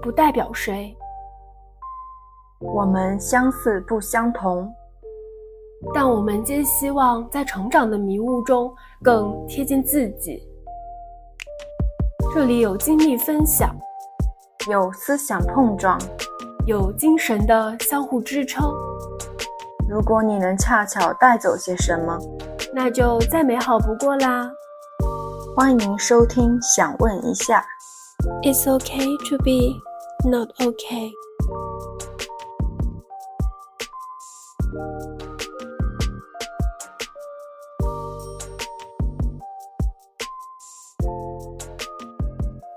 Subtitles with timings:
[0.00, 0.96] 不代表谁，
[2.60, 4.72] 我们相似不相同，
[5.92, 8.72] 但我们皆希望在成长的迷雾中
[9.02, 10.40] 更贴近自己。
[12.32, 13.74] 这里有经历分享，
[14.70, 15.98] 有思想碰撞，
[16.66, 18.72] 有精神的相互支撑。
[19.88, 22.16] 如果你能恰巧带走些什么，
[22.72, 24.48] 那就再美好不过啦。
[25.56, 27.64] 欢迎收听，想问一下。
[28.42, 29.80] It's okay to be
[30.24, 31.12] not okay。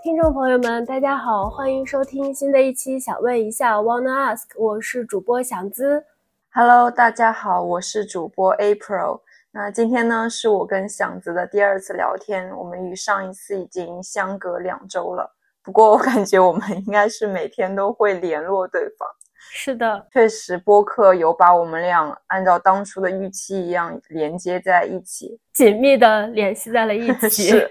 [0.04, 3.00] 听众朋友们，大家好，欢迎收听新的一期。
[3.00, 4.44] 想问一下，Wanna ask？
[4.58, 6.06] 我是主播祥姿。
[6.54, 9.22] Hello，大家好，我是主播 April。
[9.52, 15.36] 那今天呢，是我跟祥子的第二次聊天，我们与上一次已经相隔两周了。
[15.64, 19.08] 不过我感觉我们应该是每天都会联络对方。
[19.54, 27.50] 是的，确实播客有把我们俩按照当初的预期一样连接在一起，紧密的联系在了一起。
[27.50, 27.70] 是。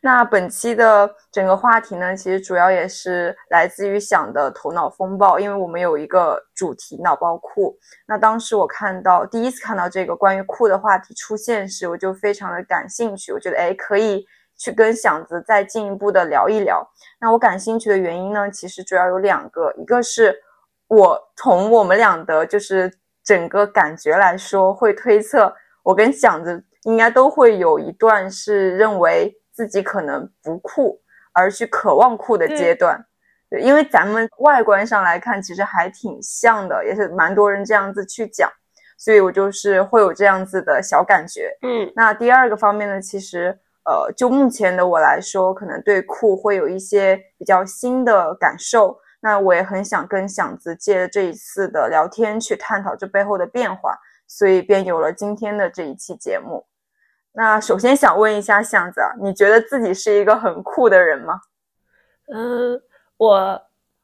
[0.00, 7.76] 那本期的整个话题呢，其实主要也是来自于想的头脑风暴，因为我们有一个主题脑包库。
[8.06, 14.24] 那当时我看到第一次看到这个关于库的话题出现时，我就非常的感兴趣，我觉得哎可以
[14.58, 16.86] 去跟响子再进一步的聊一聊。
[17.18, 20.42] 那我感兴趣的原因呢，其实主要有两个，一个是。
[20.90, 22.90] 我从我们俩的就是
[23.22, 30.98] 整个感觉来说，会推测我跟响子应该都会有一段是认为自己可能不酷，
[31.34, 33.04] 而去渴望酷的阶段。
[33.50, 38.50] 对，因为咱们外观上来看，其实还挺像的，也是蛮多人这样子去讲，
[38.96, 41.54] 所以我就是会有这样子的小感觉。
[41.60, 43.58] 嗯，那第二个方面呢，其实
[43.88, 49.00] 呃，就目前的我来说，可能对酷会有一些比较新的感受。
[49.20, 56.66] 那我也很想跟响子借这一次的聊天去探讨这背后的变化，所以便有了今天的这一期节目。
[57.32, 61.40] 那首先想问一下响子，你觉得自己是一个很酷的人吗？
[62.30, 62.80] 嗯，
[63.16, 63.62] 我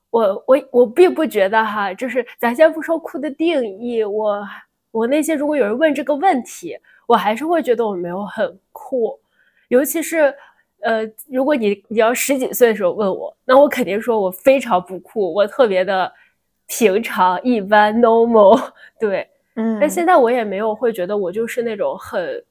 [0.09, 4.43] 我我我并不觉得哈，就是咱先不说酷的定义，我
[4.91, 6.75] 我内心如果有人问这个问题，
[7.06, 9.21] 我还是会觉得我没有很酷，
[9.69, 10.34] 尤其是。
[10.80, 16.12] 呃，如果你你要十几岁的时候问我，那我肯定说我非常不酷，我特别的
[16.66, 18.70] 平常一般 normal，
[19.00, 19.26] 对，
[19.56, 19.78] 嗯。
[19.80, 22.44] 但现在我也没有会觉得我就是那种很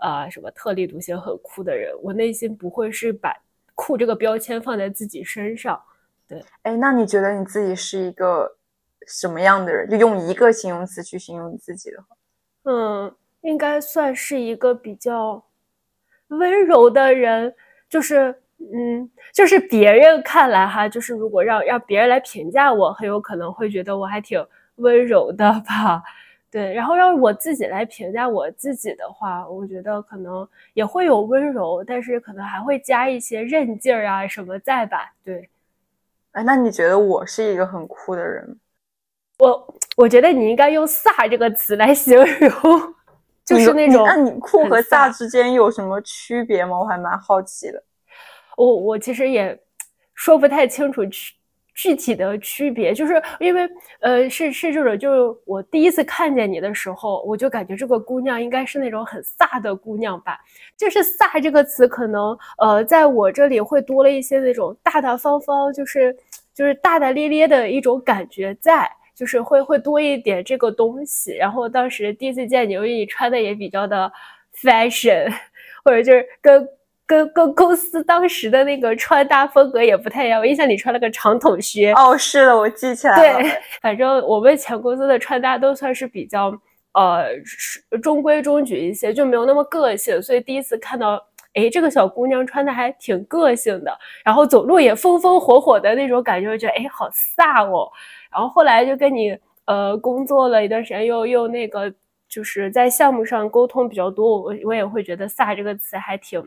[0.00, 3.32] 啊什么特立独行很酷的人，我内心不会是把
[3.76, 5.80] 酷这个标签放在自己身上，
[6.26, 6.44] 对。
[6.62, 8.56] 哎，那你觉得你自己是一个
[9.06, 9.88] 什么样的人？
[9.88, 12.16] 就用一个形容词去形容你自己的话，
[12.64, 15.45] 嗯，应该算是一个比较
[16.28, 17.54] 温柔的人。
[17.88, 24.44] 就是，嗯，就是别人看来哈，就是如果让让别人来评价我，很有可能会觉得我还挺
[24.76, 26.02] 温柔的吧，
[26.50, 26.74] 对。
[26.74, 35.48] 然后让我自己来评价我自己的话，我觉得可能也会有温柔，但是可能还会加一些韧劲儿啊什么在吧，对。
[36.32, 38.58] 哎，那你觉得我是一个很酷的人？
[39.38, 42.95] 我我觉得你应该用“飒”这个词来形容。
[43.46, 46.78] 就是那种，那你酷和飒之间有什么区别吗？
[46.80, 47.80] 我还蛮好奇的。
[48.56, 49.56] 我我其实也
[50.14, 51.32] 说不太清楚具
[51.72, 53.68] 具体的区别，就是因为
[54.00, 60.38] 呃是是这种，就是我第一次看见你的时候，我就感觉这个姑娘应该是那种很飒的姑娘吧。
[60.76, 66.16] 就是“飒”这个词，可能呃在我这里会多了一些那种大大方方，就是
[66.52, 68.90] 就是大大咧咧的一种感觉在。
[69.16, 74.12] 就是会会多一点这个东西，然后当时第一次见你，因为你穿的也比较的
[74.54, 75.32] fashion，
[75.82, 76.68] 或者就是跟
[77.06, 80.38] 跟跟公司当时的那个穿搭风格也不太一样。
[80.38, 81.92] 我印象里穿了个长筒靴。
[81.92, 83.40] 哦，是的，我记起来了。
[83.40, 83.50] 对，
[83.80, 86.52] 反正我们前公司的穿搭都算是比较
[86.92, 87.28] 呃
[88.02, 90.20] 中规中矩一些，就没有那么个性。
[90.20, 91.24] 所以第一次看到，
[91.54, 97.90] 哎，这个小姑娘穿的还挺个性的，然后走路也风风火火的那种感觉，我觉得哎，好飒哦。
[98.36, 99.34] 然后后来就跟你
[99.64, 101.90] 呃工作了一段时间，又又那个
[102.28, 106.46] 就是在项目上沟通比较多，我我也会觉得“飒”这个词还挺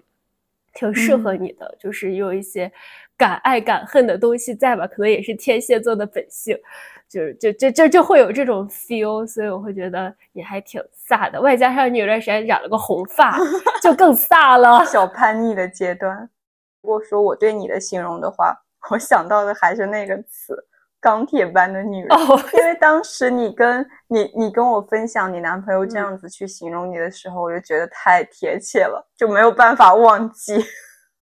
[0.76, 2.72] 挺适合你的，就是有一些
[3.18, 4.86] 敢爱敢恨的东西在吧？
[4.86, 6.56] 可能也是天蝎座的本性，
[7.10, 11.42] 就是就就就就会有这种 feel，所以我会觉得你还挺飒的。
[11.42, 13.36] 外加上你有段时间染了个红发，
[13.82, 14.86] 就更 飒了。
[14.86, 16.30] 小叛逆的阶段。
[16.84, 18.56] 如果说我对你的形容的话，
[18.92, 20.66] 我想到的还是那个词。
[21.00, 22.20] 钢铁般的女人，
[22.54, 30.64] 因为当时你跟你你跟我分享你男朋友这样子去形容你的时候，我就觉得太贴切了，就没有办法忘记。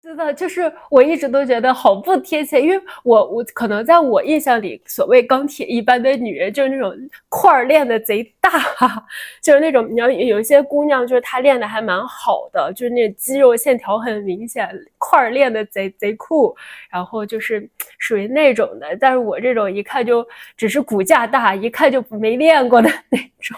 [0.06, 6.96] 真的就是我一直都觉得好不贴切，因为我我可能在我印象里，所谓钢铁一般的女人就是那种
[7.28, 8.52] 块儿练的贼大，
[9.42, 14.70] 就是那种你要有一些姑娘就是她练的还蛮好的，就是那肌肉线条很明显，
[15.00, 16.56] 块儿练的贼贼酷，
[16.92, 17.68] 然后就是
[17.98, 18.96] 属于那种的。
[19.00, 20.24] 但是我这种一看就
[20.56, 23.58] 只是骨架大，一看就没练过的那种，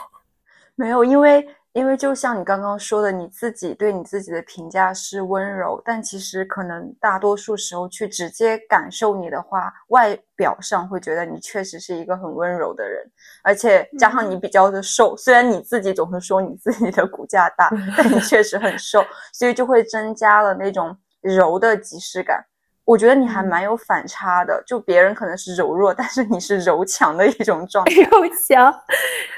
[0.75, 1.45] 没有，因为。
[1.77, 13.05] 因为就像你刚刚说的，你自己对你自己的评价是温柔，但其实可能大多数时候去直接感受你的话，外表上会觉得你确实是一个很温柔的人，
[13.43, 22.43] 而且加上你比较的瘦，虽然你自己总是说你自己的骨架大， 但你确实很瘦，所以就会增加了那种柔的即视感。
[22.87, 27.91] 我觉得你还蛮有反差的，就别人可能是柔弱，但是你是柔强的一种状态。
[28.09, 28.73] 柔强，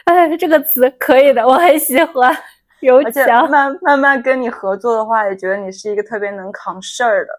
[0.06, 2.32] 哎，这个词可以的，我很喜欢。
[2.80, 7.34] 柔强，慢慢慢跟你合作的话，也觉得你是一个特别能扛事儿的，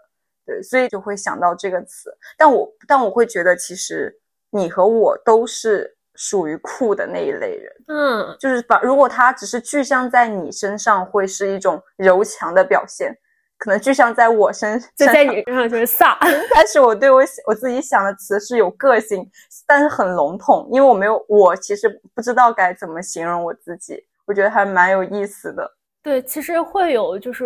[0.44, 2.12] 对，所以就会想到这个词。
[2.36, 4.12] 但我但我会觉得，其实
[4.50, 7.72] 你和我都是属于酷的那一类人。
[7.86, 13.16] 嗯，就是把如果他只是具象在你身上，会是一种柔强的表现。
[13.60, 16.16] 可能就像在我身，就在你身上就是飒。
[16.54, 19.30] 但是我对我我自己想的词是有个性，
[19.66, 24.02] 但是很笼统，因为我没有，我其实不知道该怎么形容我自己。
[24.24, 25.70] 我觉得还蛮有意思的。
[26.02, 27.44] 对，其实会有就是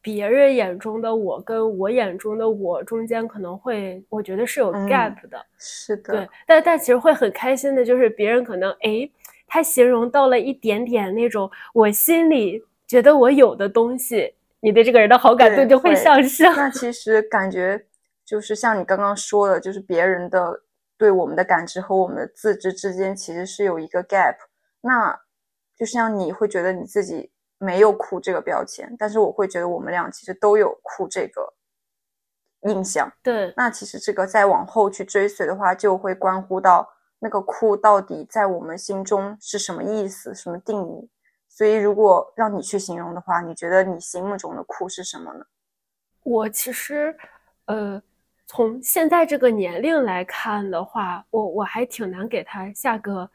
[0.00, 5.44] 别人眼中的我跟我眼中的我中间可能会，我觉得是有 gap 的。
[5.58, 6.14] 是的。
[6.14, 9.06] 对，但但其实会很开心的，就是别人可能哎，
[9.46, 14.32] 他形容到了一点点那种我心里觉得我有的东西。
[14.64, 16.50] 你对这个人的好感度就会上升。
[16.56, 17.86] 那其实感觉
[18.24, 20.62] 就是像你刚刚说的，就是别人的
[20.96, 24.36] 对我们的感知和我们的自知之间其实是有一个 gap。
[24.80, 25.20] 那
[25.76, 31.52] 就像你会觉得你自己没有酷这个标签，但是我会觉得我们俩其实都有酷这个
[32.62, 33.12] 印象。
[33.22, 33.52] 对。
[33.58, 36.88] 那其实这个再往后去追随的话，就会关乎到
[37.18, 41.10] 那个酷到底在我们心中是什么意思、什么定义。
[41.56, 45.46] 所以，如果让你去形容的话，你觉得你心目中的酷是什么呢？
[46.24, 47.16] 我其实，
[47.66, 48.02] 呃，
[48.44, 53.30] 从现在这个年龄来看的话，我我还挺难给他下个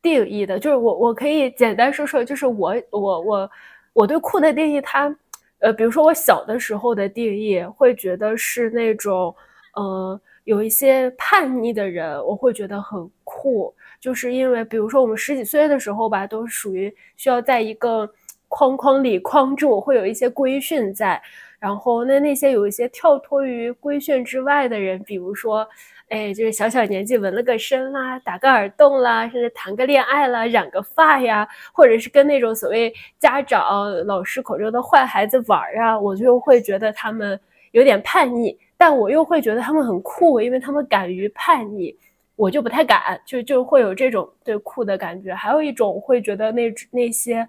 [0.00, 0.56] 定义的。
[0.56, 3.50] 就是我我可以简单说说，就是我我我
[3.94, 5.12] 我对酷的定义，它
[5.58, 9.34] 呃，比如说我小的时候的定义，会觉得是那种，
[9.74, 13.74] 呃，有一些叛逆的人，我会觉得很酷。
[14.00, 18.10] 就是因为，比如说我们十几岁的时候吧，都属于需要在一个
[18.48, 21.20] 框框里框住，会有一些规训在。
[21.60, 25.66] 然后那那些有一些跳脱于规训之外的人，比如说，
[26.08, 37.38] 哎，就是小小年纪纹了个身啦，打个耳洞啦，甚至谈个恋爱啦，染个发呀，或者是跟那种所谓家长、老师口中的坏孩子玩啊，我就会觉得他们
[37.72, 41.92] 有点叛逆，但我又会觉得他们很酷，因为他们敢于叛逆。
[42.38, 45.34] 我就不太敢，就就会有这种对酷的感觉。
[45.34, 47.46] 还有一种会觉得那那些，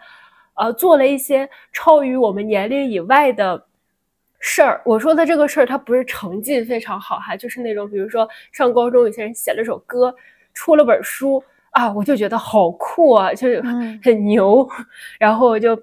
[0.56, 3.64] 呃，做了一些超于我们年龄以外的
[4.40, 4.82] 事儿。
[4.84, 10.12] 我说的这个事儿，它不是成绩非常好哈，就是那种比如说上高中有些人写了首歌，
[10.56, 13.62] 出了本书啊，我就觉得好酷啊，就是
[14.04, 14.68] 很牛。
[15.20, 15.76] 然后我就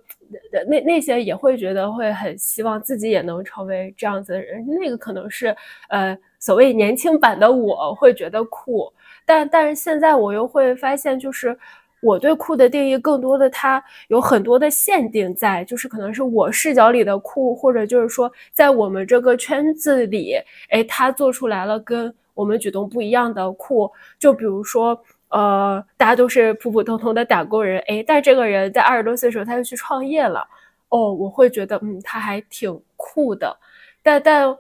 [0.69, 4.67] 那那些也会觉得会很希望自己也能成为这样子的人。
[4.67, 5.57] 那个可能是
[5.91, 6.19] 呃。
[6.39, 8.93] 所谓年轻版的我会觉得酷，
[9.27, 11.59] 但但是现在我又会发现，就是
[12.01, 20.37] 我对酷的定义更多的它有很多的限定在，就是可能是我视角里的酷，或者就是说在我们这个圈子里，
[20.71, 24.97] 哎，他做出来了跟我们举动不一样的酷，就比如说，
[25.31, 30.47] 呃，大家都是普普通通的打工人，哎，但这个人在二十多岁的时候他就去创业了，
[30.91, 33.57] 哦，我会觉得，嗯，他还挺酷的，
[34.03, 34.57] 但但。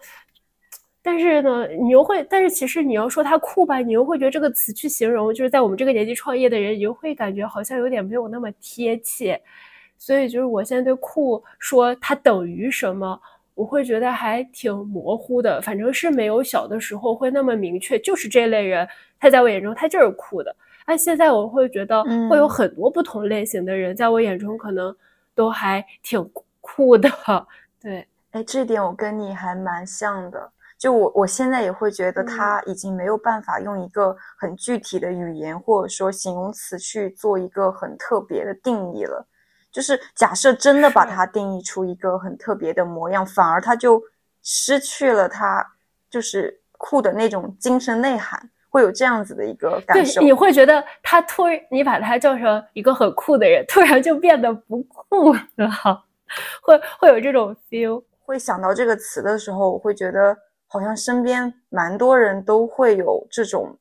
[1.07, 9.41] 但是呢，你又会，但是其实你要说他酷吧，你又会觉得这个词去形容，就是在我们这个年纪创业的人，你又会感觉好像有点没有那么贴切。
[9.97, 13.17] 所以就是我现在对酷说它等于什么，
[13.55, 15.63] 我会觉得还挺模糊的。
[15.63, 18.89] 反正是没有小的时候会那么明确，就是这类人，
[19.21, 20.57] 他在我眼中他就是酷的。
[20.89, 24.93] 那现在我会觉得会有很多不同类型的人，在我眼中可能
[25.37, 26.29] 都还挺
[26.61, 27.09] 酷的。
[27.81, 30.51] 对，哎，这点我跟你还蛮像的。
[30.79, 39.27] 就我，我现在也会觉得他已经没有办法用一个很具体的语言或者说形容词去做一个很特别的定义了。
[39.73, 44.03] 就是假设真的把它定义出一个很特别的模样，反而他就
[44.43, 45.67] 失去了他
[46.09, 48.41] 就是酷的那种精神内涵，
[48.71, 50.23] 会有这样子的一个感受。
[50.23, 55.41] 你会觉得他突然你把他叫成一个很酷的人，突然就变得不酷了，
[56.63, 58.03] 会会有这种 feel。
[58.25, 63.79] 会想到这个词的时候，我会觉得好像身边蛮多人都会有这种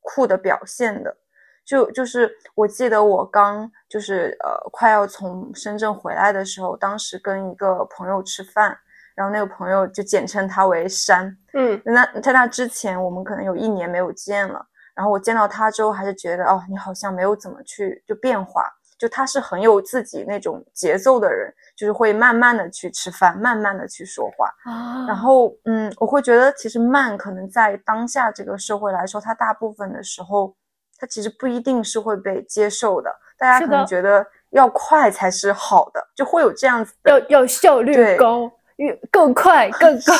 [0.00, 1.16] 酷的表现的。
[1.64, 8.74] 就就是我记得我刚就是呃快要从深圳回来的时候，当时跟一个朋友吃饭，
[9.14, 11.36] 然后那个朋友就简称他为山。
[11.52, 14.66] 嗯，那在那之前，我们可能有一年没有见了。
[14.94, 18.64] 然后我见到他之后，还是觉得哦，你好像没有怎么去就变化。
[18.98, 24.48] 就他是很有自己那种节奏的人，就是会慢慢的去吃饭，慢慢的去说话。
[24.64, 30.54] 啊，然后嗯，我会觉得其实慢可能在当下这个社会来说，它大部分的时候。
[31.00, 40.12] 它其实不一定是会被接受的，大家可能觉得要快才是好的，就会有这样子的，要要效率高，越更快更高。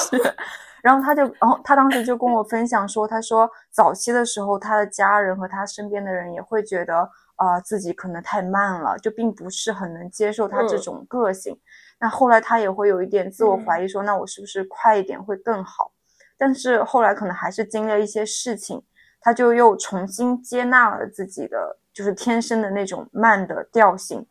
[0.81, 11.59] 然后他就，然后他当时就跟我分享说，他说早期的时候，他的家人和他身边的人也会觉得啊自己可能太慢了，就并不是很能接受他这种个性。
[11.99, 15.91] 那后来他也会有一点自我怀疑，说那我是不是快一点会更好？
[16.37, 18.85] 但是后来可能还是经历了一些事情。
[19.21, 24.25] 他就又重新接纳了自己的，就是天生的那种慢的调性。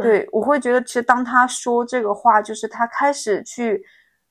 [0.00, 3.84] 对我会觉得，其实当他说这个话，就是他开始去，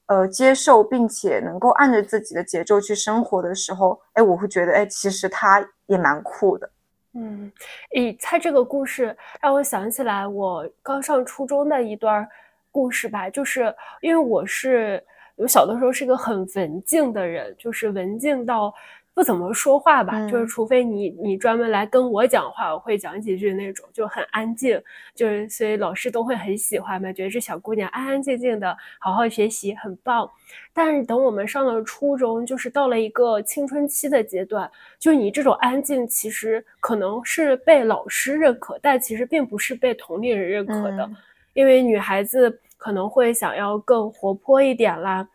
[0.07, 6.67] 呃，接受并且能够按着自己的节奏去生活的时候，哎，我会觉得，哎，其实他也蛮酷的。
[7.13, 7.51] 嗯，
[7.93, 12.27] 诶，他这个故事让我想起来我刚上初中的一段
[12.71, 15.03] 故事吧，就是因为我是
[15.35, 18.73] 我小的时候是个很文静的人，就是文静到。
[19.15, 24.81] 不怎么说话吧，就是除非你你专门来跟我讲话，我会讲几句那种，就很安静，
[25.13, 30.27] 就是所以老师都会很喜欢嘛，觉得这小姑娘安安静静的，好好学习，很棒。
[30.73, 34.67] 但是等我们上了初中，就是到了一个青春期的阶段，
[34.97, 41.07] 就你这种安静，其实可能是被老师认可，但其实并不是被同龄人认可的，
[41.53, 45.29] 因为女孩子可能会想要更活泼一点啦，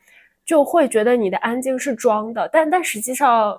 [0.44, 3.56] 就会觉得你的安静是装的，但但实际上。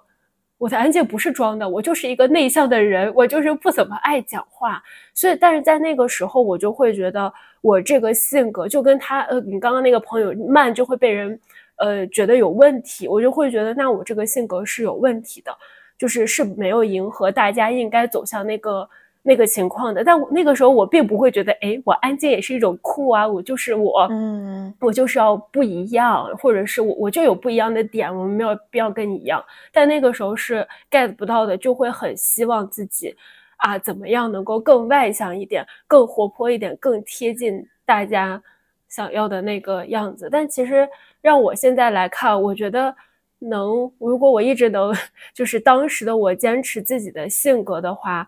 [0.60, 4.84] 我的安静不是装的，我就是一个内向的人，我就是不怎么爱讲话。
[5.16, 11.40] 所以，但是在那个时候，我就会觉得我这个性格就跟他，呃，你刚刚那个朋友慢就会被人，
[11.78, 13.08] 呃，觉得有问题。
[13.08, 15.52] 我就会觉得，那我这个性格是有问题的，
[15.98, 18.88] 就是是没有迎合大家应该走向那个。
[19.30, 29.44] 那个情况的，但我那个时候我并不会觉得，哎，我安静也是一种酷啊，我就是我，嗯，我就是要不一样，或者是我我就有不一样的点，我没有必要跟你一样。
[29.72, 33.16] 但那个时候是 get 不到的，就会很希望自己
[33.58, 38.42] 啊怎么样能够更外向一点，更活泼一点，更贴近大家
[38.88, 40.28] 想要的那个样子。
[40.32, 40.90] 但其实
[41.22, 42.96] 让我现在来看，我觉得
[43.38, 44.92] 能，如果我一直能，
[45.36, 48.28] 就是当时的我坚持自己的性格的话。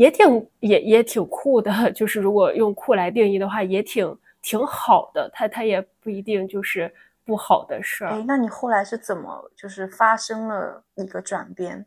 [0.00, 5.28] 也挺也也挺酷的， 就是如果用酷来定义的话，也挺挺好的。
[5.30, 6.90] 它它也不一定就是
[7.22, 8.10] 不好的事儿。
[8.12, 11.84] 哎，那你后来是怎么就是发生了一个转变？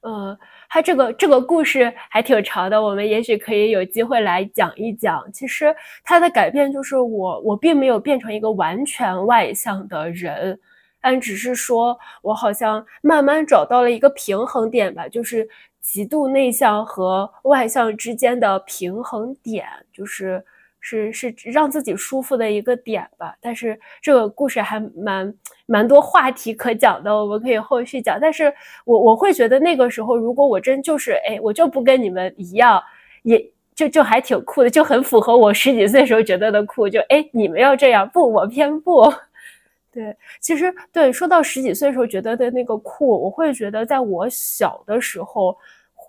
[0.00, 0.38] 呃，
[0.70, 5.30] 它这个这个故事还挺长的，我们也许可以有机会来讲一讲。
[5.30, 10.58] 其实它的改变就是我我并没有变成一个完全外向的人，
[11.02, 15.46] 但只是说我好像慢慢找到了一个平衡点吧，就是。
[15.92, 20.40] 极度内向和外向之间的平衡点，就是
[20.78, 23.34] 是是让自己舒服的一个点吧。
[23.40, 25.34] 但是这个故事还蛮
[25.66, 28.20] 蛮多话题可讲的，我们可以后续讲。
[28.20, 28.54] 但是
[28.84, 32.80] 我我会觉得那个时候，如果我真就是哎，我就不跟你们一样，
[33.24, 33.44] 也
[33.74, 36.88] 就就还挺酷的，就很符合我十几岁时候觉得的酷。
[36.88, 39.12] 就哎，你们要这样，不，我偏不。
[39.92, 45.58] 对，其实对说到十几岁时候觉得的那个酷，我会觉得在我小的时候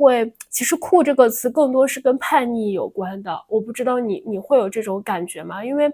[0.04, 3.32] 会，其实酷这个词更多是跟叛逆有关的。
[3.48, 5.64] 我不知道你你会有这种感觉吗？
[5.64, 5.92] 因为，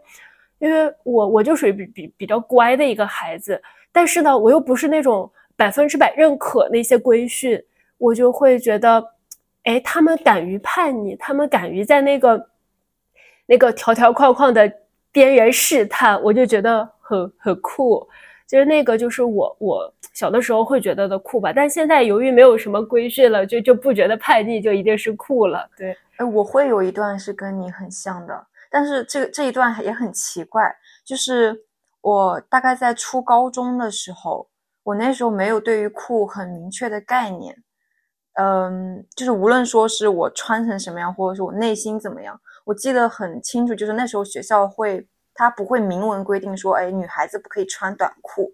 [0.60, 3.62] 因为我我就属于比比比较乖的一个孩子，
[3.92, 7.62] 但是呢，我又不是那种百分之百认可那些规训，
[7.98, 9.04] 我就会觉得，
[9.64, 12.50] 哎，他们敢于叛逆，他们敢于在那个
[13.46, 14.72] 那个条条框框的
[15.12, 16.90] 边缘试探，我就觉得。
[17.10, 18.06] 很很酷，
[18.48, 25.70] 就是那个，就是我我小的时候会觉得的酷吧，但现在由于没有什么规训了，就就不觉得叛逆就一定是酷了。
[25.76, 30.64] 对，哎，我会有一段是跟你很像的，但是这个这一段也很奇怪，
[31.06, 31.60] 就是
[32.00, 34.48] 我大概在初高中的时候，
[34.84, 37.54] 我那时候没有对于酷很明确的概念，
[38.40, 45.06] 嗯，就是无论说是我穿成什么样，或者是我内心怎么样，我记得很清楚，就是那时候学校会。
[45.38, 48.52] 他不会明文规定说，哎，女孩子不可以穿短裤，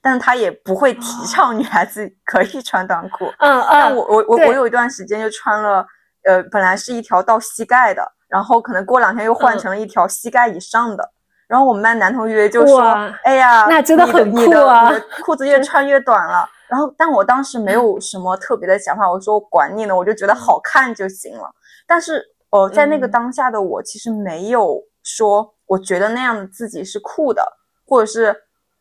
[0.00, 3.26] 但是他也不会提倡女孩子可以穿短裤。
[3.38, 3.68] 嗯嗯。
[3.70, 5.86] 但我我我我有一段时间就穿了，
[6.24, 11.12] 呃，本来是一条到膝盖的，然后可能过两天又换成了一条膝盖以上的，
[11.46, 12.80] 然后我们班男同学就说
[13.24, 14.90] ：“哎呀，那真的很酷啊，
[15.24, 21.44] 裤子越 穿越短了。”然后，但我当时没有什么特别的想法，我说管你呢，我就觉得好看就行了。
[21.86, 27.44] 但是，呃，在那个当下的我，其实没有说我觉得那样的自己是酷的，
[27.86, 28.34] 或者是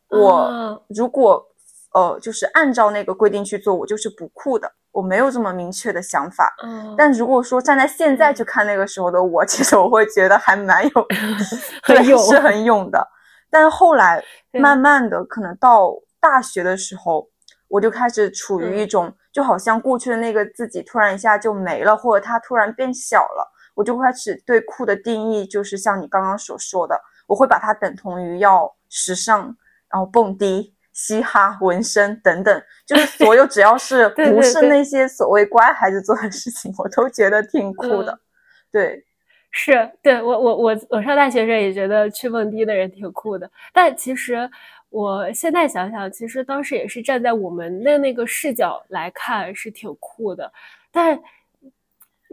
[0.10, 1.46] 我如果
[1.94, 4.72] 呃就是按照那个规定去做，我就是不酷的。
[4.92, 6.54] 我没有这么明确的想法。
[6.64, 11.08] 嗯，但如果说站在现在去看那个时候的我，其实我会觉得还蛮有，
[11.84, 13.08] 很勇，是很勇的。
[13.50, 17.28] 但是后来慢慢的，可能到大学的时候。
[17.74, 29.56] 我就开始处于一种，就好像过去的那个自己突然一下就没了，或者它突然变小了，我就开始对酷的定义，就是像你刚刚所说的，我会把它等同于要时尚，
[29.90, 38.20] 然后蹦迪、嘻哈、纹身等等，就是所有只要是 不是那些所谓乖孩子做的事情，我都觉得挺酷的。
[38.72, 39.06] 对，
[39.52, 44.50] 是对我我我我上大学时也觉得去蹦迪的人挺酷的，但其实。
[44.94, 50.52] 我现在想想，其实当时也是站在我们的那个视角来看，是挺酷的。
[50.92, 51.18] 但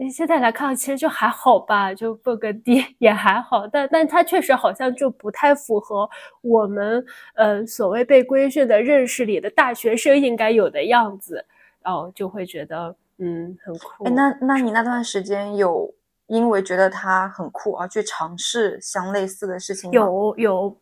[0.01, 3.67] 你现在来看，其实就还好吧，就蹦个迪 也还好。
[3.67, 11.45] 但但它确实好像就不太符合我们呃所谓被规训的认识里的大学生应该有的样子，
[11.83, 14.05] 然后就会觉得嗯很酷。
[14.05, 15.93] 哎，那那你那段时间有
[16.27, 19.95] 因为觉得它很酷而去尝试相类似的事情吗？
[19.95, 20.77] 有有。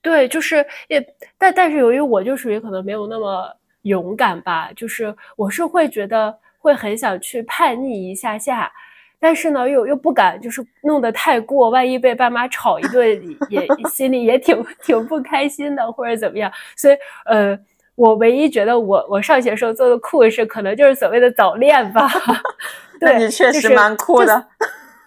[0.00, 1.04] 对，就是也，
[1.36, 8.72] 但但是由于我就属于可能没有那么勇敢吧，就是我是会觉得会很想去叛逆一下下，
[9.18, 17.58] 但是呢又又不敢就是弄得太过，万一被爸妈吵一顿，也心里也挺 挺不开心的或者怎么样，所以呃，
[17.96, 22.08] 我唯一觉得我我上学时候做的酷事，可能就是所谓的早恋吧。
[23.00, 24.46] 对，你确实蛮酷的。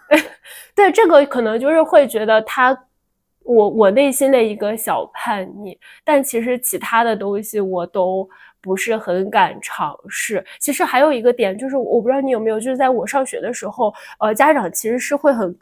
[0.76, 2.78] 对，这个可能就是会觉得他。
[3.48, 8.28] 我我内心的一个小叛逆，但其实其他的东西我都
[8.66, 10.44] 不是很敢尝试。
[10.58, 15.56] 其实还有一个点就是，我不知道你有没有，就是在我上学的时候，呃，家长其实是会很，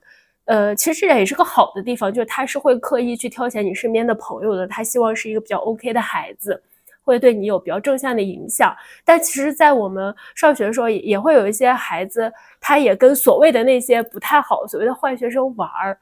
[0.47, 6.63] 呃，其实这也是个好的地方，就是他是会刻意去挑选你身边的朋友的，他希望是一个比较 OK 的孩子，
[7.03, 8.75] 会对你有比较正向的影响。
[9.05, 15.99] 但其实，在我们上学的时候，也也会有一些孩子，他也跟所谓的那些不太好、所谓的坏学生玩儿。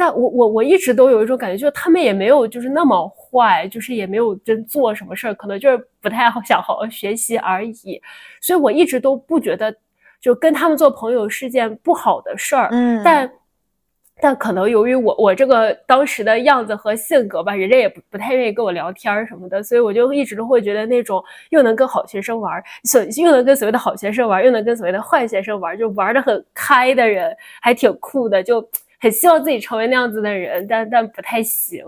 [0.00, 8.00] 但我我我一直都有一种感觉，就是他们也没有就是那么坏，就是也没有真做什么事儿，可能就是不太好想好好学习而已。
[8.40, 9.76] 所以我一直都不觉得
[10.18, 12.70] 就跟他们做朋友是件不好的事儿。
[12.72, 13.30] 嗯，但
[14.22, 28.66] 但可能由于我我这个当时的样子和性格吧，人家也不不太愿意跟我聊天什么的，所以我就一直都会觉得那种又能跟好学生玩，所又能跟所谓的好学生玩，又能跟所谓的坏学生玩，就玩的很开的人，还挺酷的，就。
[29.00, 31.84] 很希望自己成为那样子的人，但但不太行。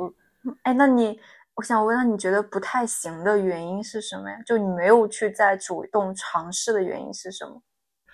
[0.62, 1.18] 哎，那你，
[1.55, 4.37] 我想问，那你觉得不太行的原因是什么呀？
[4.46, 7.62] 就你没有去再主动尝试的原因是什么？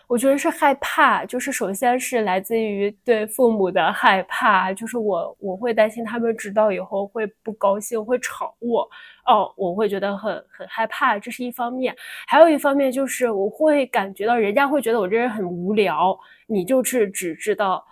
[0.08, 8.88] 我觉得是害怕，就是首先是来自于对父母的害怕，就是我我会担心他们知道以后会不高兴，会吵我。
[9.26, 11.94] 哦，我会觉得很很害怕，这是一方面。
[12.26, 17.86] 还有一方面就是我会感觉到人家会觉得我这人很无聊，你就是只知道。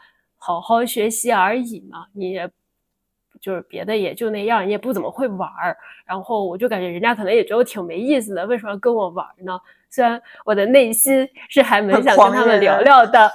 [0.46, 2.48] 好好学习而已嘛，你也
[3.40, 5.76] 就是别的也就那样，你也不怎么会玩儿。
[6.04, 9.58] 然后我就感觉人家可能也觉得我挺没意思的，为什么要跟我玩呢？
[9.90, 13.28] 虽然我的内心是还蛮想跟他们聊聊的，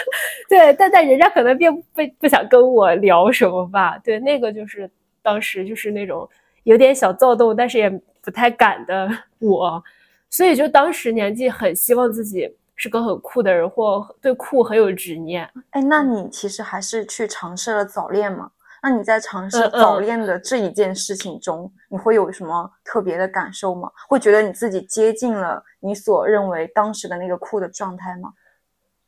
[0.46, 3.96] 对，但但人家可能并不不想跟我聊什么吧。
[4.04, 4.90] 对，那个就是
[5.22, 6.28] 当时就是那种
[6.64, 7.88] 有点小躁动，但是也
[8.20, 9.82] 不太敢的我，
[10.28, 12.54] 所以就当时年纪很希望自己。
[12.78, 15.46] 是个很酷的人，或对酷很有执念。
[15.72, 18.50] 哎，那你其实还是去尝试了早恋吗？
[18.82, 23.90] 那你在尝试早恋的这一件事情中，你会有什么特别的感受吗？
[24.08, 28.32] 会觉得你自己接近了你所认为当时的那个酷的状态吗？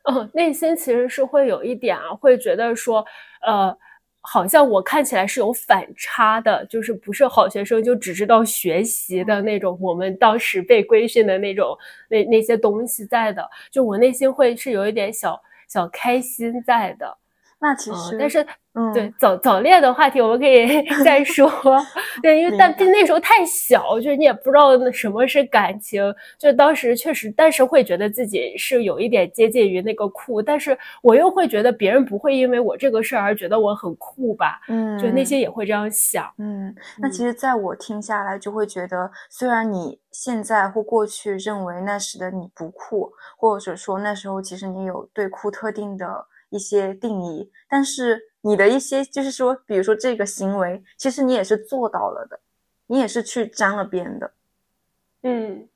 [0.04, 3.02] 哦，内心其实是会有一点啊，会觉得说，
[3.46, 3.74] 呃。
[4.22, 11.76] 好像我看起来是有反差的，就是不是好学生就只知道学习的那种，我们当时被规训的那种
[12.08, 17.16] 那那些东西在的，就我内心会是有一点小小开心在的。
[17.60, 18.46] 那其实，但是。
[18.72, 20.64] 嗯，对早早恋的话题我们可以
[21.04, 21.50] 再 说。
[22.22, 26.00] 对，因为但那时候太小，就是你也不知道什么是感情。
[26.38, 34.60] 就当时确实，但是会觉得自己是有一点接近于那个酷，但是我又会觉得别人不会因为我这个事儿而觉得我很酷吧？
[34.68, 36.32] 嗯，就那些也会这样想。
[36.38, 48.26] 嗯，那其实在我听下来，就会觉得虽然你现在或过去认为那时的你不酷，或者说那时候其实你有对酷特定的一些定义，但是。
[48.42, 52.40] 你的一些就是说，比如说这个行为，其实你也是做到了的，
[52.86, 54.30] 你也是去沾了边的。
[55.24, 55.68] 嗯，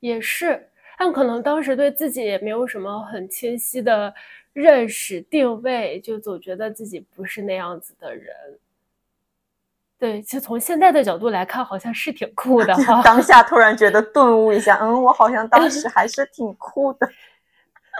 [0.00, 4.14] 也是，但可能当时对自己也没有什么很清晰的
[4.54, 8.34] 认识定位，就总觉得自己不是那样子的人。
[9.98, 13.02] 对，其实从现在的角度来看，好像是挺酷的哈。
[13.04, 17.06] 当下突然觉得顿悟一下，嗯，我好像当时 还是挺酷的。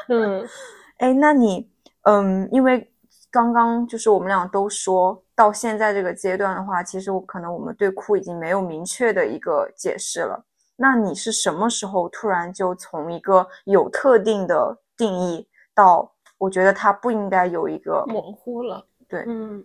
[0.08, 0.48] 嗯，
[0.96, 1.68] 哎，那你，
[2.08, 2.90] 嗯，因为
[3.30, 10.42] 刚刚就是我们俩都说到现在这个阶段的话，其实我可能我们对酷已经没有明确的一个解释了。
[10.76, 18.86] 那你是什么时候突然就从一个有特定的定义到我觉得它不应该有一个模糊了？
[19.06, 19.62] 对，嗯。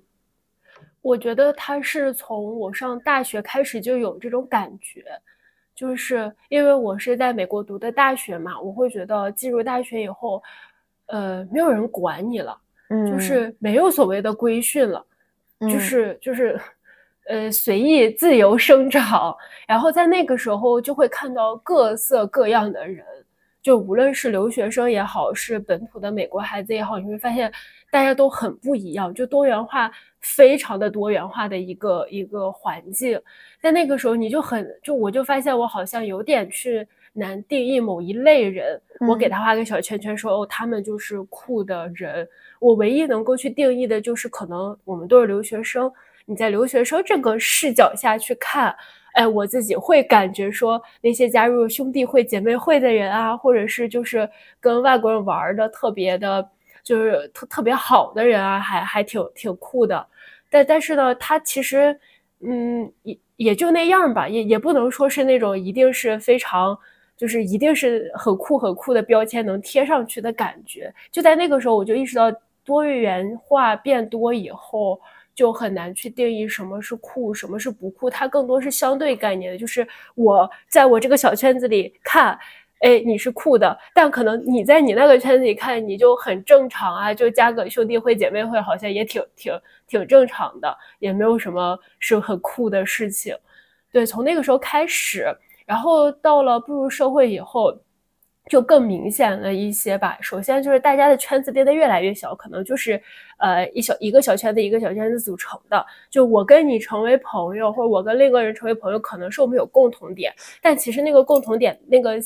[1.01, 5.03] 我觉得他是从我上大学开始就有这种感觉，
[5.75, 10.41] 就是因为我是在美国读的大学嘛，我会觉得进入大学以后，
[11.07, 12.57] 呃，没有人管你了，
[12.89, 15.05] 嗯，就是没有所谓的规训了，
[15.61, 16.59] 就是就是，
[17.27, 19.35] 呃，随意自由生长。
[19.67, 23.05] 然后在那个时候就会看到各色各样的人，
[23.61, 27.51] 就无论是留学生也好，是本土的美国孩子也好，你会发现
[27.91, 29.91] 大家都很不一样，就多元化。
[30.25, 33.21] 非常的多元化的一个一个环境，
[33.61, 42.27] 在那个时候你就很就我就发现我好像有点去难定义某一类人，我给他画个小圈圈说哦他们就是酷的人，
[42.59, 45.91] 我唯一能够去定义的就是可能我们都是留学生，
[46.25, 48.75] 你在留学生这个视角下去看，
[49.13, 54.27] 哎我自己会感觉说那些加入兄弟会姐妹会的人啊，或者是就是
[54.59, 56.49] 跟外国人玩的特别的，
[56.83, 60.07] 就是特特别好的人啊，还还挺挺酷的。
[60.49, 61.99] 但但是呢，他其实，
[62.41, 66.77] 嗯，也也就那样吧，也也不能说是那种一定是非常，
[67.17, 70.93] 就是一定是很酷很酷的标签能贴上去的感觉。
[71.11, 72.31] 就在那个时候，我就意识到
[72.63, 74.99] 多元化变多以后，
[75.33, 78.09] 就很难去定义什么是酷，什么是不酷。
[78.09, 82.37] 它更多是相对概念的，就是我在我这个小圈子里看。
[82.79, 93.33] 哎，你是酷的，但可能你在你那个圈子里看你就很正常啊，就加个兄弟会、姐妹会，好像也挺挺挺正常的，也没有什么是很酷的事情。
[93.89, 95.33] 对，从那个时候开始，
[95.65, 97.77] 然后到了步入社会以后，
[98.49, 100.17] 就更明显了一些吧。
[100.21, 103.01] 首先就是大家的圈子变得越来越小，可能就是
[103.37, 105.85] 呃一小一个小圈子一个小圈子组成的。
[106.09, 112.19] 就我跟你成为朋友，或者我跟另一个人成为朋友，可能是我们有共同点，但其实那个共同点那个。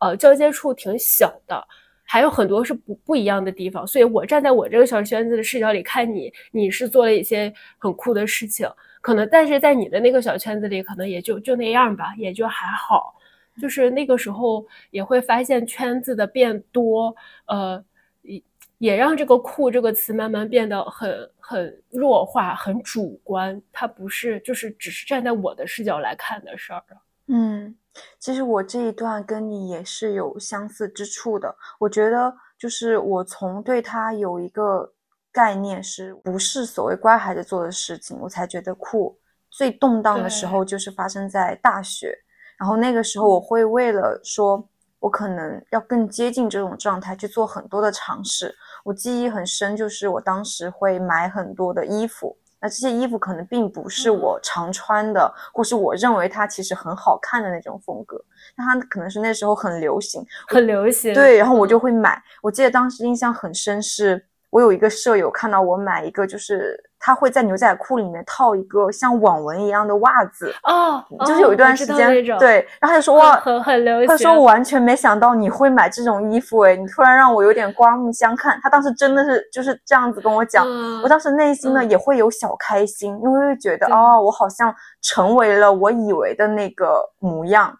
[0.00, 1.64] 呃，交接处挺小的，
[2.02, 8.68] 还有很多是不不一样的地方，所以我站在我这个小圈子的视角里看你，你是做了一些很酷的事情，
[9.04, 13.14] 可能但是在你的那个小圈子里，可能也就就那样吧，也就还好。
[13.60, 17.14] 就是那个时候也会发现圈子的变多，
[17.44, 17.84] 呃，
[18.22, 18.42] 也
[18.78, 26.82] 也让这个酷这个词慢慢变得很很弱化，很主观，它不是就是只是站在我的视角来看的事儿。
[27.26, 27.76] 嗯。
[28.18, 31.54] 其实我这一段跟你也是有相似之处的。
[31.78, 34.92] 我觉得，就是我从对他有一个
[35.34, 39.18] 概念，是不是所谓乖孩子做的事情，我才觉得酷。
[39.50, 42.16] 最动荡的时候就是发生在大学，
[42.56, 44.68] 然后那个时候我会为了说，
[45.00, 48.54] 我可能要更接近这种状态，去做很多的尝试。
[48.84, 52.36] 我记忆很深，就是我当时会买很多的衣服。
[52.60, 58.18] 那这些衣服可能并不是我常穿的，或是我认为它其实很好看的那种风格。
[58.56, 61.12] 那它可能是那时候很流行，很流行。
[61.12, 62.20] 对，然后我就会买。
[62.42, 66.80] 我记得当时印象很深，是我有一个舍友看到我买一个，就是。
[67.06, 74.06] 他会在牛仔裤里面套一个像网纹一样的袜子哦，就是有一段时间对，然后他就说哇，很很流行。
[74.08, 78.58] 他说我完全没想到你会买这种衣服，哎，你突然让我有点刮目相看。
[78.62, 80.66] 他当时真的是就是这样子跟我讲，
[81.02, 87.70] 我当时内心呢也会有小开心，因为会觉得哦，我好像成为了我以为的那个模样。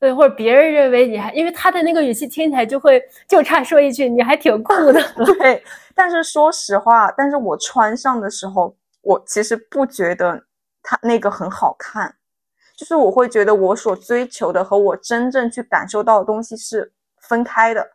[0.00, 5.00] 对，或者别人认为你还，因为他的那个语气听起来就会就差说一句你还挺酷的。
[5.38, 5.62] 对，
[5.94, 10.44] 但是说实话，但是我穿上的时候，我其实不觉得
[10.82, 12.16] 它那个很好看，
[12.76, 16.92] 就是我会觉得我所追求的和我真正去感受到的东西是
[17.28, 17.92] 分开的，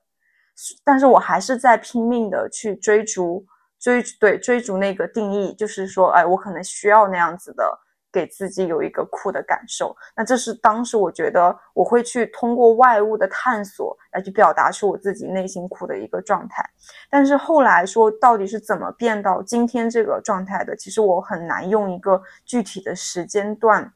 [0.83, 3.45] 但是我还是在拼命的去追逐
[3.79, 7.79] 追对追逐那个定义，就是说，哎，我可能需要那样子的。
[8.11, 16.67] 给自己有一个酷的感受，那这是当时我觉得我会去通过外物的探索来去表达出我自己内心酷的一个状态。
[17.09, 23.93] 但是后来说到底是怎么变到今天这个状态的，其实我很难用一个具体的时间段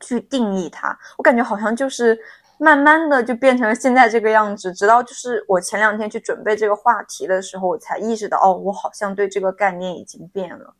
[0.00, 0.98] 去定义它。
[1.18, 2.18] 我感觉好像就是
[2.58, 4.72] 慢慢的就变成了现在这个样子。
[4.72, 10.74] 直到就是我前两天去准备这个话题的时候，我才意识到，哦，我好像对这个概念已经变了。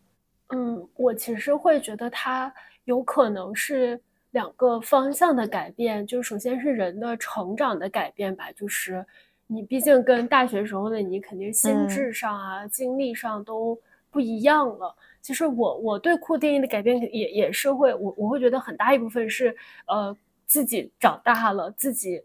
[0.55, 2.53] 嗯，我其实会觉得它
[2.85, 3.99] 有可能是
[4.33, 9.05] 两个方向的改变，就首先是人的成长的改变吧，就是
[9.47, 13.79] 你毕竟跟大学时候的你肯定心智上啊、经历上都
[14.11, 14.95] 不一样了。
[15.23, 20.15] 其实我我对酷定义的改变也也是会，我我会觉得很大一部分是呃
[20.47, 22.23] 自己长大了，自己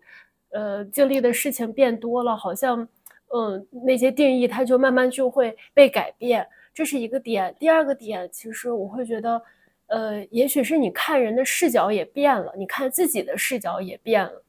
[0.50, 2.88] 呃经历的事情变多了，好像
[3.34, 6.46] 嗯那些定义它就慢慢就会被改变。
[6.78, 9.42] 这是一个点，第二个点，其实我会觉得，
[9.88, 14.44] 呃，也许是你看人的视角也变了，你看自己的视角也变了，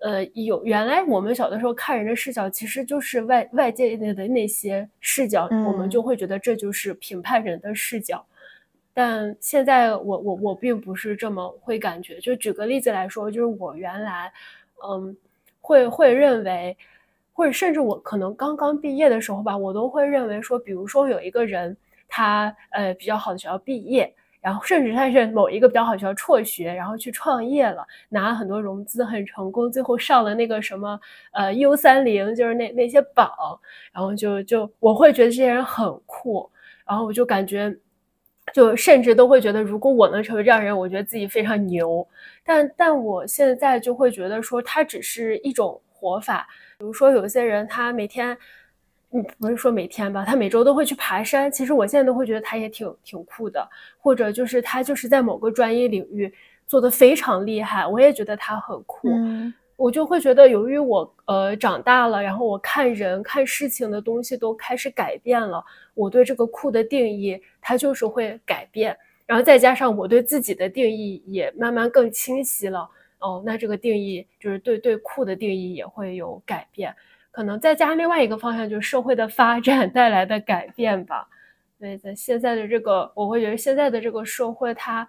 [0.00, 8.22] 呃，有原来我们小的时候看人的视角其实就是外外界的的那些视角，我们就会觉得这就是评判人的视角，
[8.92, 14.30] 但现在我我我并不是这么会感觉，就举个例子来说，就是我原来，
[14.86, 15.16] 嗯，
[15.62, 16.76] 会会认为。
[17.40, 21.74] 或者甚至我可能刚刚毕业的时候吧，我都会认为说，比如说有一个人，
[22.06, 31.00] 他呃比较好的学校毕业，然后甚至他是某一个比较好的学校辍学，然后去创业了，拿了很多融资，很成功，最后上了那个什么
[31.32, 33.30] 呃 U 三零，就是那那些榜，
[33.90, 36.46] 然后就就我会觉得这些人很酷，
[36.86, 37.74] 然后我就感觉，
[38.52, 42.06] 就甚至都会觉得，如果我能成为这样人，我觉得自己非常牛。
[42.44, 46.46] 但但我现在就会觉得说，它只是一种活法。
[46.80, 48.34] 比如说，有些人他每天，
[49.10, 51.52] 嗯，不是说每天吧，他每周都会去爬山。
[51.52, 56.32] 其实我现在都会觉得他也挺挺酷的，或者就是他就是在某个专业领域
[56.66, 59.10] 做的非常厉害，我也觉得他很酷。
[59.76, 65.62] 我就会觉得，由于我呃长大了，然后我看人看事情的东西都开始改变了，
[65.92, 72.88] 我对这个酷的定义它就是会改变，然后再加上我对自己的定义也慢慢更清晰了。
[73.20, 76.94] 哦，那这个定义就是对对酷的定义也会有改变，
[77.30, 81.28] 可能再加上另外一个方向，就是社会的发展带来的改变吧。
[81.78, 85.06] 对，在现在的这个，我会觉得现在的这个社会，它，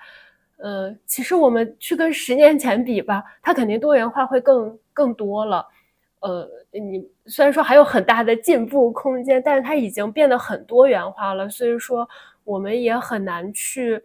[0.58, 5.66] 呃，其实我们去跟十年前比吧，它肯定多元化会更更多了。
[6.20, 12.08] 呃，你虽然说还有很大的进步空间，但是它已经变得很多元化了，所以说
[12.44, 14.02] 我们也很难去。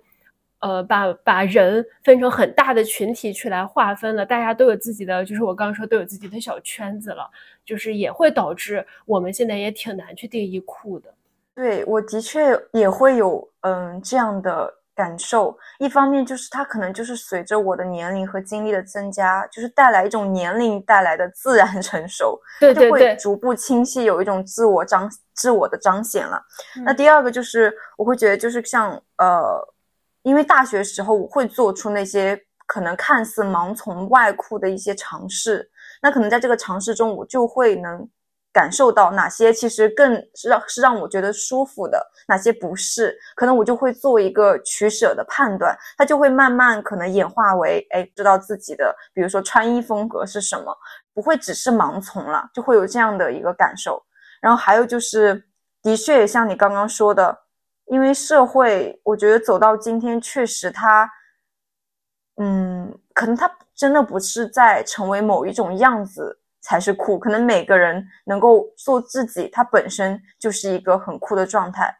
[0.61, 7.31] 呃，把把人分成很大的群体去来划分了，大家都有自己的，就是我刚刚说都有自己的小圈子了，
[7.64, 11.12] 就是也会导致我们现在也挺难去定义酷的。
[11.55, 15.57] 对，我的确也会有嗯这样的感受。
[15.79, 26.42] 一方面就是它可能就是随着我的年龄和经历的增加，就是带来一种年龄带来的自然 成熟，对对对，逐步清晰，有一种自我彰自我的彰显了。
[26.85, 29.76] 那第二个就是我会觉得就是像呃。
[30.27, 32.37] 因为大学时候我会做出那些
[32.67, 35.71] 可能看似盲从外酷的一些尝试，
[36.03, 38.11] 那可能在这个尝试中，我就会能
[38.53, 50.77] 感受到哪些其实更是让是让我觉得舒服的，哪些不是，可能我就会做一个取舍的判断，它就会慢慢可能演化为，哎，知道自己的，比如说穿衣风格是什么，
[51.15, 54.03] 不会只是盲从了，就会有这样的一个感受。
[54.41, 55.45] 然后还有就是，
[55.85, 57.46] 的确像你刚刚说的。
[57.87, 61.09] 因为社会，我觉得走到今天，确实它，
[62.37, 71.96] 嗯，可能它真的不是在成为某一种样子才是酷，可能每个人能够做自己，它本身就是一个很酷的状态。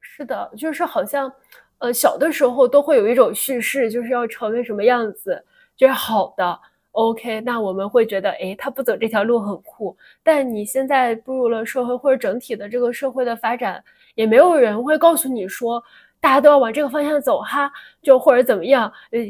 [0.00, 1.30] 是的，就是好像，
[1.78, 5.44] 呃，小的时候都会有一种叙事，就是要成为什么样子
[5.76, 6.58] 就是好的。
[6.92, 9.96] OK，那我们会觉得，哎，他不走这条路很酷。
[10.22, 13.84] 但你现在步入了社会，或者整体的这个社会的发展。
[14.18, 15.80] 也没有人会告诉你说，
[16.18, 17.70] 大家都要往这个方向走哈，
[18.02, 19.20] 就或者怎么样，呃，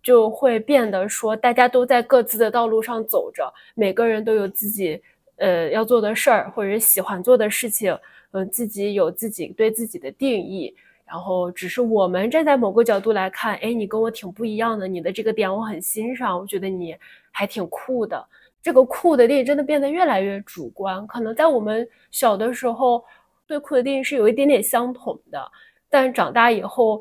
[0.00, 5.02] 就会变得说，大家都在各自的道路上走着，每个人都有自己
[5.38, 7.98] 呃要做的事儿或者喜欢做的事情，
[8.30, 10.72] 嗯，自己有自己对自己的定义，
[11.04, 16.94] 然后只是我们站在某个角度来看，哎，你跟我挺不一样的，你的这个点我很欣赏，我觉得你
[17.32, 18.24] 还挺酷的。
[18.62, 23.02] 这个酷的定义真的变得越来越主观，可能在我们小的时候。
[23.46, 25.50] 对酷的定义是有一点点相同的，
[25.88, 27.00] 但长大以后，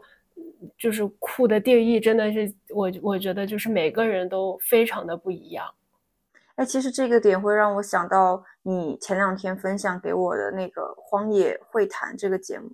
[0.77, 5.65] 就是酷的定义真的是我我觉得就是每个人都非常的不一样。
[6.55, 12.69] 哎，其实这个点会让我想到你前两天分享给我的那个《荒野会谈》这个节目，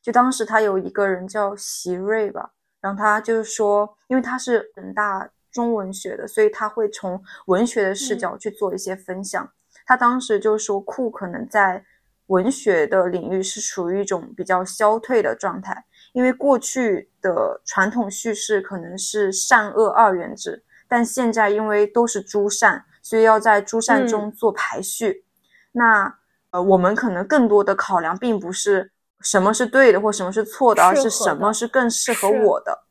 [0.00, 9.52] 就当时他有一个人叫席瑞吧，然后他就是说，因为他是人大中文学的，所以他会从文学的视角去做一些分享。
[9.84, 11.84] 他当时就说，酷可能在。
[12.26, 25.24] 文学的领域是处于一种比较消退的状态，因为过去的传统叙事可能是善恶二元制，但现在因为都是诸善，所以要在诸善中做排序。
[25.72, 26.18] 那
[26.50, 32.84] 呃，我们可能更多的考量并不是什么是对的或什么是错的，而是什么是更适合我的。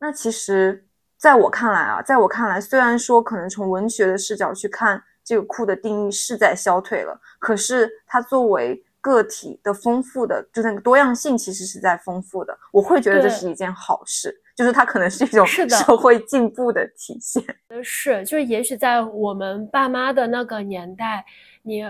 [0.00, 12.58] 那其实，在我看来啊，在我看来，虽然说可能从文学的视角去看，这个酷的定义是在消退了，可是它作为个体的丰富的，就那个多样性其实是在丰富的。
[12.72, 17.40] 我会觉得这是一件好事，就是它可能是一种社会进步的体现。
[17.80, 21.24] 是，就是也许在我们爸妈的那个年代。
[21.62, 21.84] 你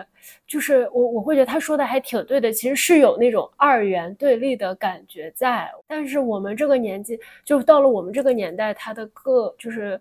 [0.48, 2.52] 就是我，我会觉得他说的还挺对的。
[2.52, 9.98] 其实是有那种二元对立的感觉在，但是我们这个年纪，就到了我们这个年代，它的个就是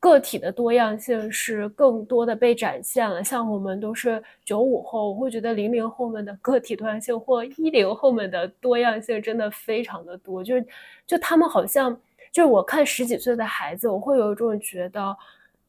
[0.00, 3.22] 个体的多样性是更多的被展现了。
[3.22, 10.42] 像我们都是九五后，我会觉得零零后们的个体多样性或一零后们的多样性真的非常的多。
[10.44, 10.66] 就是
[11.06, 11.98] 就他们好像，
[12.32, 15.16] 就我看十几岁的孩子，我会有一种觉得。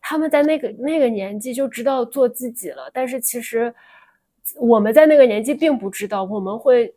[0.02, 3.72] 他们在那个那个年纪就知道做自己了，但是其实
[4.56, 6.92] 我们在那个年纪并不知道，我们会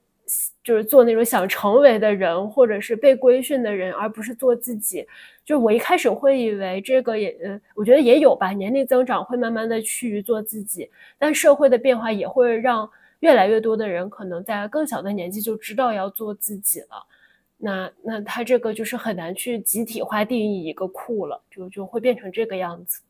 [0.62, 5.06] 就是做那种想成为的人，或者是被规训的人，而不是做自己。
[5.44, 12.88] 就我一开始会以为这个也，呃，我觉得也有吧，年龄增长会慢慢的趋于做自己，但社会的变化也会让
[13.20, 17.06] 越来越多的人可能在更小的年纪就知道要做自己了。
[17.56, 23.00] 那那他这个就是很难去集体化定义一个酷了，就就会变成这个样子。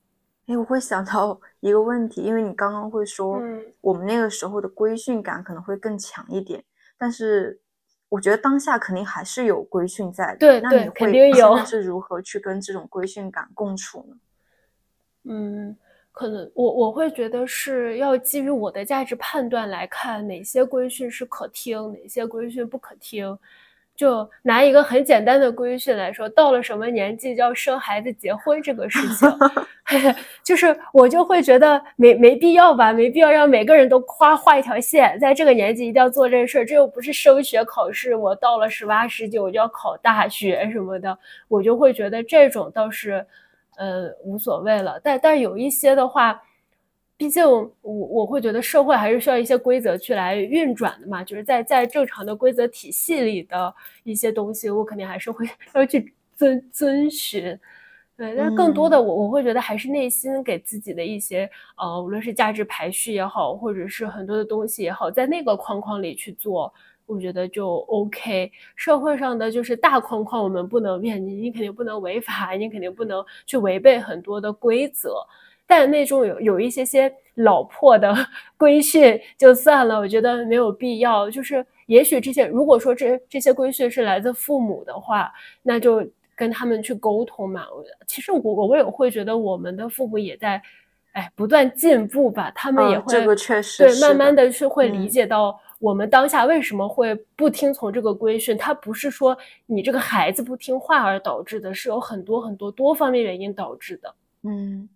[0.46, 3.40] 哎，我会想到一个问题，因为你刚刚会说，
[3.80, 6.62] 我们那个时候的规训感可能会更强一点，
[7.02, 7.58] 但是
[8.08, 10.36] 我觉得当下肯定还是有规训在的。
[10.38, 11.56] 对那，肯定有。
[11.66, 14.16] 是如何去跟这种规训感共处呢？
[15.26, 15.76] 嗯，
[16.12, 23.36] 可能我我会觉得是要基于我的价值判断来看，哪些规训是可听，哪些规训不可听。
[23.94, 29.28] 就拿一个很简单的规训来说，到了什么年纪就要生孩子、结婚这个事情
[30.42, 36.64] 就是我就会觉得没没必要吧，没必要让每个人都夸画一条线，在这个年纪一定要做这事儿。
[36.64, 41.16] 这又不是升学考试，我到了十八、十九就要考大学什么的，
[41.48, 43.24] 我就会觉得这种倒是，
[43.76, 44.98] 呃，无所谓了。
[45.04, 46.40] 但但有一些的话。
[47.22, 57.56] 毕竟，我我会觉得社会还是需要一些规则去来运转的嘛，就是在在正常的规则体系里的一些东西，我肯定还是会 要去遵遵循。
[58.16, 66.74] 对，但是更多的我我会觉得还是内心给自己的一些呃，无论是价值排序也好，或者是很多的东西也好，在那个框框里去做，
[67.06, 68.50] 我觉得就 OK。
[68.74, 75.24] 社会上的就是大框框，我们不能变，你你肯定不能违法，你肯定不能去违背很多的规则。
[75.66, 78.14] 但那种有有一些些老破的
[78.58, 81.30] 规训就算了，我觉得没有必要。
[81.30, 87.66] 就是也许这些，如果说这这些规训是来自父母的话，那就跟他们去沟通嘛。
[88.06, 90.60] 其实我我也会觉得我们的父母也在，
[91.12, 92.50] 哎，不断进步吧。
[92.54, 98.58] 他们也会这个确实对，慢慢的去会理解到我们当下为什么会不听从这个规训。
[98.58, 104.14] 它不是说你这个孩子不听话而导致的，是有很多很多多方面原因导致的。
[104.42, 104.88] 嗯。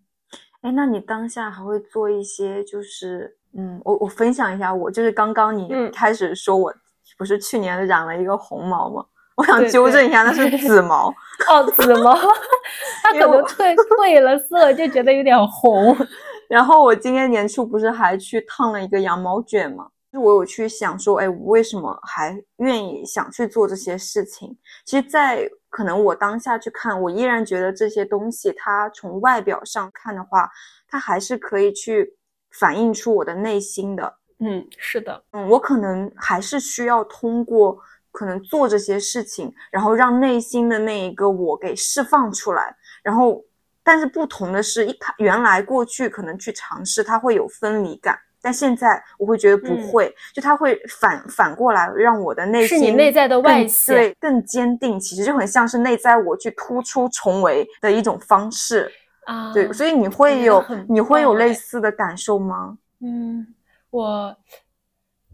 [0.66, 6.74] 哎，那你当下还会做一些，就是，嗯，我我分享一下，我就是刚刚你开始说我
[7.16, 9.04] 不是去年染了一个红毛吗？
[9.36, 11.08] 我想纠正一下，那是紫毛。
[11.48, 12.16] 哦，紫毛，
[13.04, 15.96] 它可能褪褪了色，就觉得有点红。
[16.50, 19.86] 然后我今年年初不是还去烫了一个羊毛卷吗？
[20.12, 24.56] 就我有去想说，哎，我为什么还愿意想去做这些事情？
[24.84, 30.50] 其实，在可能我当下去看，我依然觉得这些东西，它从外表上看的话，
[30.88, 32.16] 它还是可以去
[32.58, 34.16] 反映出我的内心的。
[34.38, 37.78] 嗯，是的，嗯，我可能还是需要通过
[38.10, 42.74] 可能做这些事情，然后让内心的那一个我给释放出来。
[43.02, 43.44] 然后，
[43.84, 48.18] 但是不同的是，一开原来过去可能去尝试，它会有分离感。
[48.46, 48.86] 但现在
[49.18, 58.88] 我会觉得不会，就它会反反过来让我的内心是你内在的外显对更坚定，其实就很像是内在我去突出重围的一种方式
[59.24, 59.52] 啊。
[59.52, 62.78] 对，所以你会有你会有类似的感受吗？
[63.00, 63.44] 嗯，
[63.90, 64.36] 我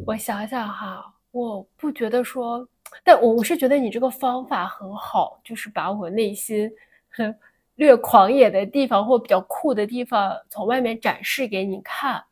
[0.06, 2.66] 我想想哈，我不觉得说，
[3.04, 6.72] 但我我是觉得你这个方法很好，就是把我内心
[7.76, 12.24] 略狂野的地方或比较酷的地方从外面展示给你看。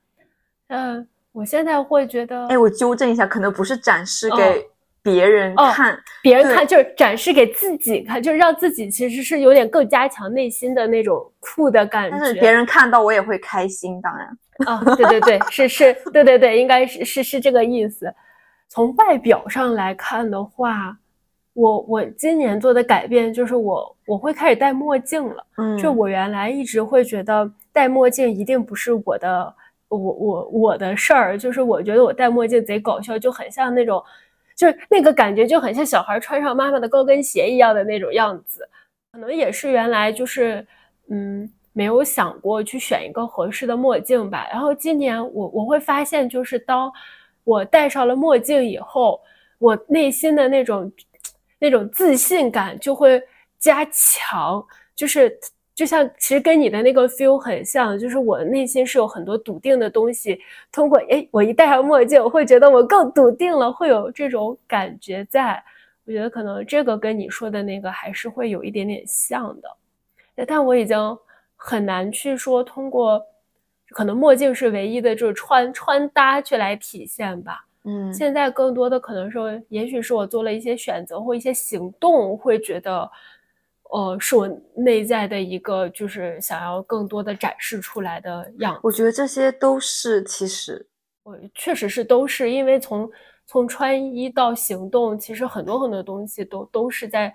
[0.71, 4.65] 嗯，我现在会觉得，哎，我纠正一下，可能不是展示给
[5.03, 12.17] 别人看，别人看就是展示给自己看，就是让自己其实是有点更加强内心的那种酷的感觉。
[12.17, 14.29] 但是别人看到我也会开心，当然
[14.67, 18.13] 啊，对对对，是是，对对对，应该是是是这个意思。
[18.69, 20.97] 从外表上来看的话，
[21.55, 25.45] 我我今年做的改变就是我我会开始戴墨镜了。
[25.57, 29.53] 嗯，就我原来一直会觉得戴墨镜一定不是我的
[29.91, 34.03] 我我我的事儿，就是我觉得我戴墨镜贼搞笑，就很像那种，
[34.57, 38.67] 就是那个感觉就很像小孩穿上妈妈的高跟鞋一样的那种样子。
[39.13, 40.67] 可能也是原来就是
[41.09, 44.49] 嗯没有想过去选一个合适的墨镜吧。
[44.51, 46.91] 然后今年我我会发现，就是当
[47.45, 49.21] 我戴上了墨镜以后，
[49.59, 50.91] 我内心的那种。
[51.63, 53.23] 那种自信感就会
[53.59, 54.67] 加强，
[54.97, 55.39] 就是
[55.81, 60.39] 就像其实跟你的那个 feel 很像，就是我内心是有很多笃定的东西。
[60.71, 65.63] 通过哎，我一戴上墨镜，我会觉得我更笃定了，会有这种感觉在。
[66.05, 70.45] 我觉得可能这个跟你说的那个还是会有一点点像的。
[70.47, 70.99] 但我已经
[71.57, 73.19] 很难去说通过，
[73.93, 77.65] 可能墨镜是唯一的，就是穿穿搭去来体现吧。
[77.85, 83.11] 嗯，现在更多的可能是，也许是我做了一些选择或一些行动，会觉得，
[83.93, 88.81] 呃，是我内在的一个，就是想要更多的展示出来的样子。
[88.83, 90.87] 我觉得这些都是，其实
[91.23, 93.11] 我确实是都是，因为从
[93.47, 97.35] 从穿衣到行动，其实很多很多东西都都是在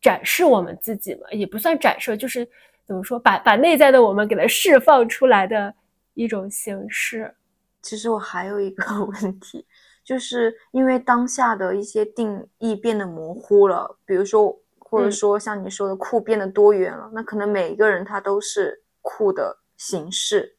[0.00, 2.48] 展示我们自己嘛，也不算展示，就是
[2.86, 5.74] 怎么说，把把内在的我们给它释放出来的
[6.14, 7.34] 一种形式。
[7.82, 9.66] 其实我还有一个 问题。
[10.04, 14.58] 就是因为当下的一些定义变得模糊了，比如说，
[14.88, 20.56] 或者说像你说的酷变得多元了，那可能每一个人他都是酷的形式。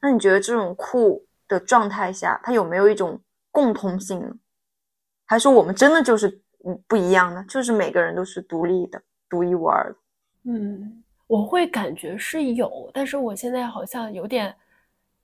[0.00, 3.20] 那你觉得这种酷的状态下，它有没有一种
[3.50, 4.34] 共通性呢？
[5.26, 6.40] 还是我们真的就是
[6.86, 9.96] 不一样的，就是每个人都是独立的、独一无二的？
[10.44, 14.54] 嗯，我会感觉是有，但是我现在好像有点。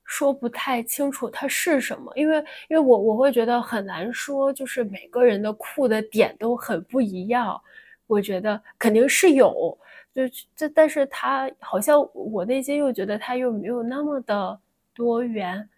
[0.09, 2.39] 说不太清楚它是什么，因为
[2.69, 7.61] 因为我我会觉得很难说，就是每个人的酷的点都很不一样。
[8.07, 9.77] 我觉得肯定是有，
[10.15, 10.23] 就
[10.55, 14.59] 这，但是他好像我内心又觉得他又没有那么的
[14.95, 15.69] 多元，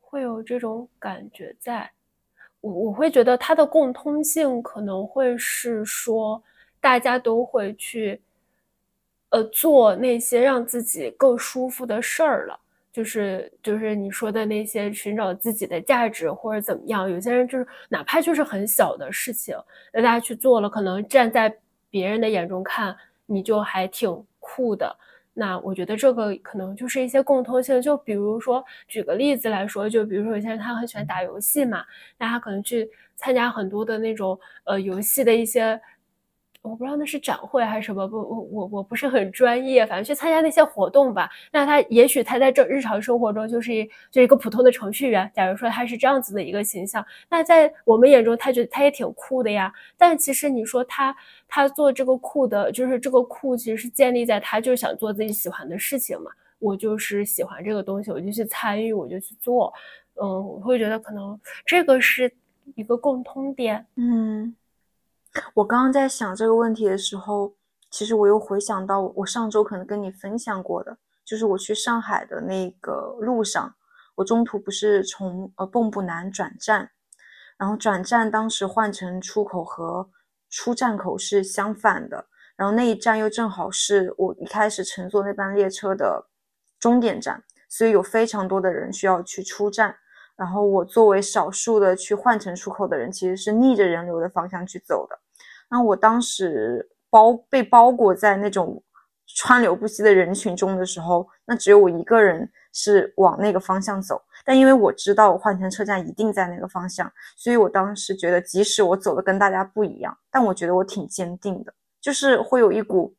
[0.00, 1.90] 会有这种感觉在。
[2.60, 6.42] 我我会觉得它的共通性可能会是说，
[6.78, 8.20] 大家都会去，
[9.30, 12.60] 呃，做那些让自己更舒服的事儿了。
[12.92, 19.56] 就是就是你说的那些寻找自己的价值或者怎么样，有些人就是哪怕就是很小的事情，
[19.92, 21.54] 那大家去做了，可能站在
[21.88, 24.96] 别人的眼中看你就还挺酷的。
[25.32, 27.80] 那我觉得这个可能就是一些共通性。
[27.80, 31.84] 就比如说举个例子来说，就比如说有些人他很喜欢打游戏嘛，
[32.18, 35.80] 那他可能去参加很多的那种呃游戏的一些。
[36.62, 41.30] 我不知道那是展会还是什么，不，我我我不是很专业，反正去参加那些活动吧。
[41.50, 45.30] 那他也许他在这日常生活中就是一就一个普通的程序员。
[45.34, 49.72] 假如说他是这样子的一个形象，那在我们眼中，他觉得他也挺酷的呀。
[49.96, 51.16] 但其实你说他
[51.48, 56.30] 他做这个酷的，就是这个酷其实是建立在他就是想做自己喜欢的事情嘛。
[56.58, 59.72] 我就是喜欢这个东西，我就去参与，我就去做。
[60.22, 62.30] 嗯，我会觉得可能这个是
[62.74, 63.86] 一个共通点。
[63.96, 64.54] 嗯。
[65.54, 67.54] 我刚刚在想这个问题的时候，
[67.90, 73.74] 其实我又回想到我上周可能跟你分享过的，就是我去上海的那个路上，
[74.16, 76.90] 我中途不是从呃蚌埠南转站，
[77.56, 80.10] 然后转站当时换乘出口和
[80.48, 82.26] 出站口是相反的，
[82.56, 86.26] 然后那一站又正好是我一开始乘坐那班列车的
[86.80, 89.96] 终点站，所以有非常多的人需要去出站。
[90.40, 95.18] 然后我作为少数的去换乘出口的人，其实是逆着人流的方向去走的。
[95.68, 98.82] 那我当时包被包裹在那种
[99.36, 104.18] 川流不息的人群中的时候，那只有我一个人是往那个方向走。
[104.42, 113.14] 但因为我知道我换乘车站一定在那个方向，所以我当时觉得，即使我走的跟大家不一样，但我觉得我挺坚定的，就是会有一股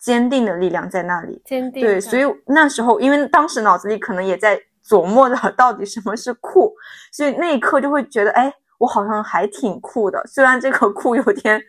[0.00, 1.42] 坚定的力量在那里。
[1.44, 4.58] 坚定对，所以那时候，因为当时脑子里可能也在。
[4.84, 6.74] 琢磨着到底什么是酷，
[7.12, 10.22] 所以那一刻就会觉得，哎，我好像还挺酷的。
[10.26, 11.62] 虽然这个酷有点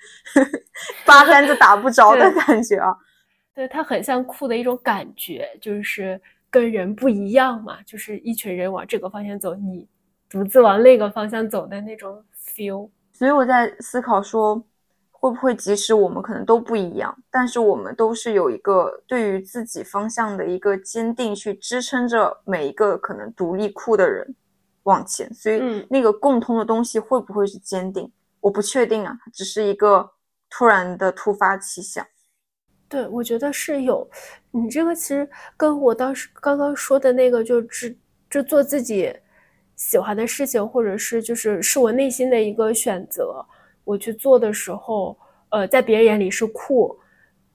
[1.06, 2.96] 八竿子打不着的感觉啊。
[3.54, 9.88] 对，它很像酷的一种感觉，就是跟人不一样嘛，就是一群人往这个方向走，你
[10.30, 12.90] 独自往那个方向走的那种 feel。
[13.12, 14.64] 所以我在思考说。
[15.24, 24.36] 会不会即使我们可能都不一样，但是我们都是有一个对于自己方向的一个坚定，去支撑着每一个可能独立库的人
[24.84, 25.34] 往前。
[25.34, 28.12] 所以那个共通的东西会不会是坚定？
[28.42, 30.12] 我不确定啊，只是一个
[30.50, 32.06] 突然的突发奇想。
[32.90, 34.06] 对，我觉得是有。
[34.52, 37.98] 你这个其实跟我当时刚刚说的那个，就只
[38.30, 39.16] 就做自己
[39.78, 43.46] 喜欢的事情，或者是就是是我内心的一个选择。
[43.84, 45.18] 我去做的时候，
[45.50, 46.98] 呃，在别人眼里是酷，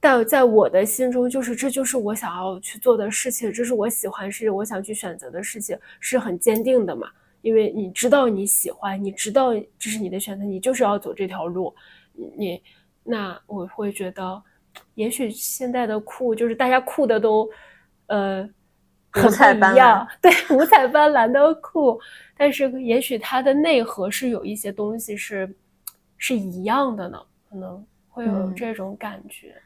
[0.01, 7.09] 但在我的心中，就是这就是我想要去做的事情，这是我喜欢，是我想去选择的事情，是很坚定的嘛。
[7.41, 11.75] 因为你知道你喜欢，你知道这是你的选择，你就是要走这条路。
[12.37, 12.61] 你
[13.05, 14.43] 那我会觉得，
[14.95, 17.49] 也许现在的酷就是大家酷的都，
[18.09, 18.49] 呃，
[19.13, 21.99] 很不一样，对，五彩斑斓的酷。
[22.37, 25.49] 但是也许它的内核是有一些东西是
[26.19, 29.63] 是一样的呢，可能会有这种感觉。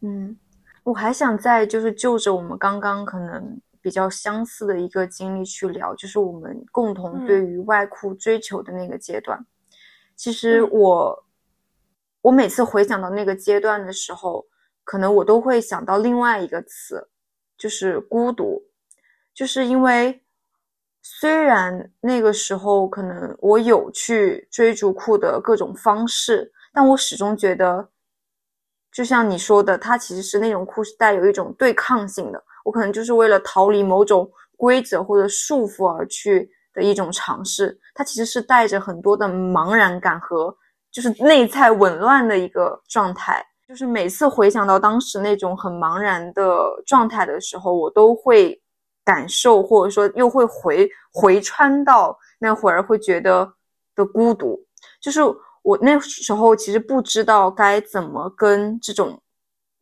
[0.00, 0.36] 嗯，
[0.82, 3.58] 我还想再就是就着我们刚刚可能。
[3.82, 9.46] 比较相似的一个经历去聊，就是我们共同对于外裤追求的那个阶段。
[10.14, 11.24] 其实我，
[12.20, 14.44] 我每次回想到那个阶段的时候，
[14.84, 17.08] 可能我都会想到另外一个词，
[17.56, 18.64] 就是孤独。
[19.32, 20.22] 就是因为
[21.02, 27.88] 虽然那个时候可能我有去追逐酷的各种方式，但我始终觉得，
[28.92, 32.42] 就像你说的，它其实是那种酷是带有一种对抗性的。
[32.64, 40.54] 我可能就是为了逃离某种规则或者束缚而去的一种尝试，它其实是带着很多的茫然感和
[40.92, 43.44] 就是内在紊乱的一个状态。
[43.66, 48.60] 就是每次回想到当时那种很茫然的状态的时候，我都会
[49.04, 53.52] 感受或者说又会回回穿到那会儿会觉得
[53.94, 54.58] 的孤独。
[55.00, 55.20] 就是
[55.62, 59.20] 我那时候其实不知道该怎么跟这种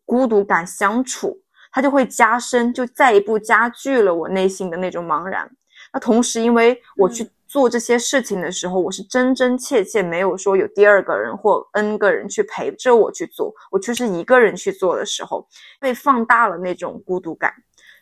[0.04, 1.40] 孤独感相处。
[1.70, 5.48] 它就会加深，就再一步加剧了我内心的那种茫然。
[5.92, 15.46] 那同时，因为我去做这些事情的时候，我是真真切切没有说有第二个人或 N 个人去陪着我去做，我却是一个人去做的时候，
[15.78, 17.52] 被放大了那种孤独感。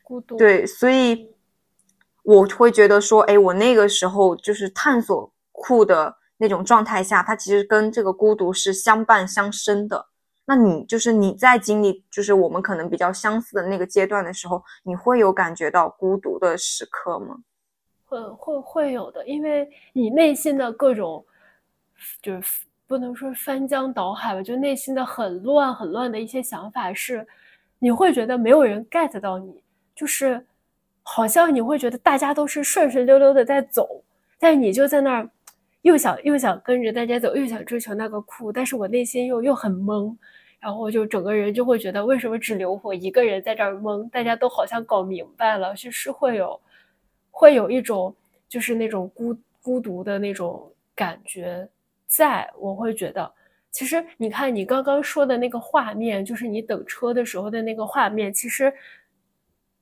[0.07, 1.35] 孤独对，所以
[2.23, 10.07] 我会觉得说，哎，我那个时候就是探索酷的那种状态下，它其实跟这个孤独是相伴相生的。
[10.45, 17.39] 那你就是你在经历，就是我们可能比较相似的那个阶段的时候，你会有感觉到孤独的时刻吗？
[18.05, 21.27] 会会会有的，因为你内心的各种，
[22.23, 27.27] 就是不能说翻江倒海吧，就内心的很乱很乱的一些想法是，
[27.81, 29.61] 你会觉得没有人 get 到你，
[29.97, 30.47] 就是
[31.03, 34.05] 好像你会觉得大家都是顺顺溜溜的在走，
[34.39, 35.29] 但你就在那儿。
[35.83, 40.13] 又想又想跟着大家走，又想追求那个酷，但是我内心又又很懵，
[40.59, 44.11] 然后就整个人就会觉得为什么只留我一个人在这儿懵？
[44.11, 46.61] 大家都好像搞明白了，就是会有，
[47.31, 48.13] 会有一种
[48.49, 51.69] 就是那种孤孤独的那种感觉，
[52.09, 53.33] 在我会觉得，
[53.71, 58.75] 其实你看你刚刚说的那个画面，就是你等车的时候的那个画面，其实。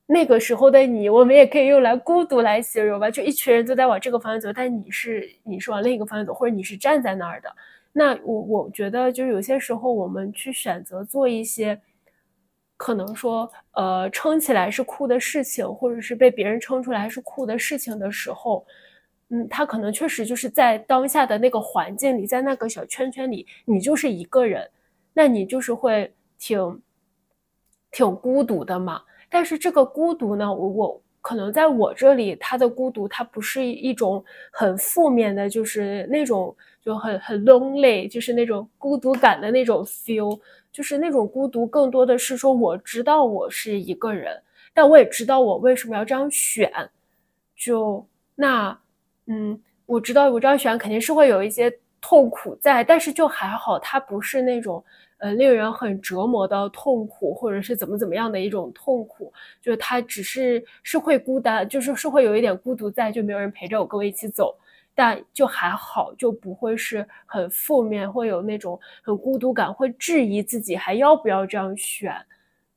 [0.07, 7.50] 那个时候的你，我们也可以用来孤独来形容吧，就一群人都在往这个方向走，但你是你是往另一个方向走，或者你是站在那儿的。
[7.92, 11.80] 那我我觉得，就是有些时候我们去选择做一些，
[12.76, 18.66] 可能说呃撑起来是酷的事情，或者是被别人撑出来是酷的事情的时候，
[19.30, 24.68] 嗯，他可能确实就是在当下的那个环境里，在那个小圈圈里，你就是一个人，
[25.14, 26.82] 那你就是会挺
[27.90, 29.00] 挺孤独的嘛。
[29.35, 40.39] 但是这个孤独呢，我我可能在我这里，他的孤独，它不是一种很负面的，就是那种就很很 lonely，就是那种孤独感的那种 feel，
[40.70, 44.41] 就是那种孤独，更多的是说我知道我是一个人，
[44.72, 46.70] 但我也知道我为什么要这样选，
[47.57, 48.07] 就
[48.37, 48.78] 那
[49.26, 54.85] 嗯，我知道我这样选肯定是会有一些痛苦在，但是就还好，它不是那种。
[55.25, 64.55] 呃，令人很折磨的痛苦，或者是怎么怎么样的一种痛苦，就是他只是是会孤单，就是是会有一点孤独在，就没有人陪着我跟我一起走，
[64.95, 72.14] 但就还好，就不会是很负面，会有那种很孤独感，会质疑自己还要不要这样选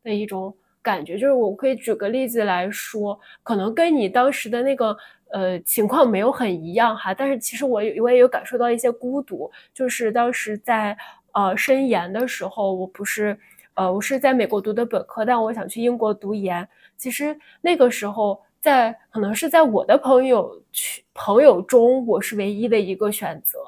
[0.02, 1.18] 的一种感觉。
[1.18, 4.95] 就是我可以举个例子来说，可能跟你当时的那个
[5.32, 10.98] 呃情况没有很一样哈，但是其实我我也有感受到一些孤独，就是当时在。
[11.34, 13.38] 呃，申研的时候，我不是，
[13.75, 16.67] 呃，我是在美国读的本科，但我想去英国读研。
[16.97, 23.59] 其实那个时候，在可能是在我的朋友去朋友中，我是唯一的一个选择，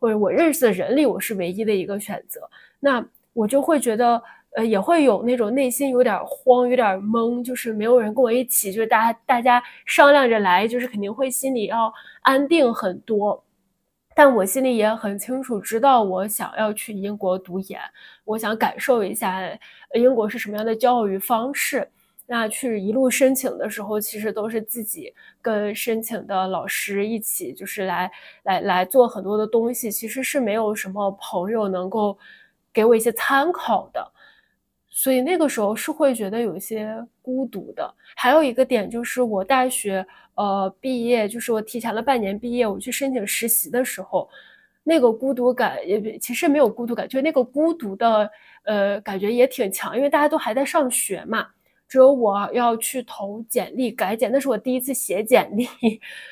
[0.00, 2.40] 或者我认识的人里，我是唯一的一个选择。
[2.80, 4.20] 那我就会觉得，
[4.56, 11.92] 呃，也会有那种内心有点慌，有点懵，就是没有人跟我一起，就是大家大家商量着来，就是肯定会心里要
[12.22, 13.42] 安定很多。
[14.14, 17.80] 但我心里也很清楚，知道我想要去英国读研，
[18.24, 19.40] 我想感受一下
[19.94, 21.88] 英国是什么样的教育方式。
[22.24, 28.10] 那去一路申请的时候，其实都是自己跟申请的老师一起，就是来
[28.44, 32.16] 来来做很多的东西，其实是没有什么朋友能够
[32.72, 34.12] 给我一些参考的，
[34.92, 37.92] 所以那个时候是会觉得有一些孤独的。
[38.14, 44.28] 还有一个点就是我大学呃毕业，就是我提前了半年毕业，我去申请实习的时候。
[44.84, 48.28] 那个孤独感也其实没有孤独感，就那个孤独的
[48.64, 51.46] 呃感觉也挺强，因为大家都还在上学嘛，
[51.92, 55.68] 只有我要去投简历改简，那是我第一次写简历，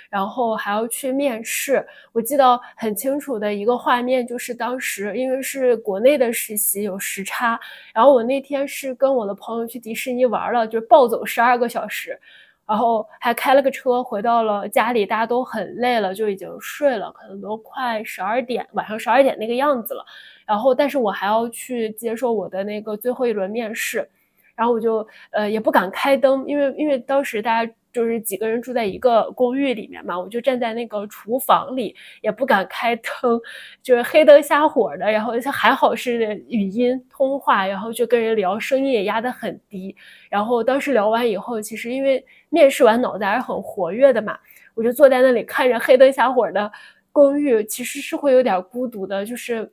[0.09, 1.87] 然后还要去面试。
[2.13, 7.61] 我记得很清楚的一个画面，就是当时因为是国内的实习有时差，
[7.93, 12.19] 然后我那天是跟我的朋友去迪士尼玩了，就是暴走十二个小时。
[12.67, 20.03] 然后还开了个车回到了家里，大家都很累了，就已经睡了，可能都快十二点，晚上十二点那个样子了。
[20.47, 24.09] 然后，但是我还要去接受我的那个最后一轮面试，
[24.55, 27.73] 然后我就呃也不敢开灯，因为因为当时大家。
[27.93, 33.41] 就是几个人住在一个公寓里面嘛，我就站在那个厨房里，也不敢开灯，
[33.83, 35.11] 就是黑灯瞎火的。
[35.11, 39.93] 然后还好是语音通话，然后就跟人聊，声音也压得很低。
[40.29, 44.39] 然后当时聊完以后，其实因为面试完脑子还是很活跃的嘛，
[44.75, 46.71] 我就坐在那里看着黑灯瞎火的
[47.11, 49.69] 公寓，其实是会有点孤独的，就是。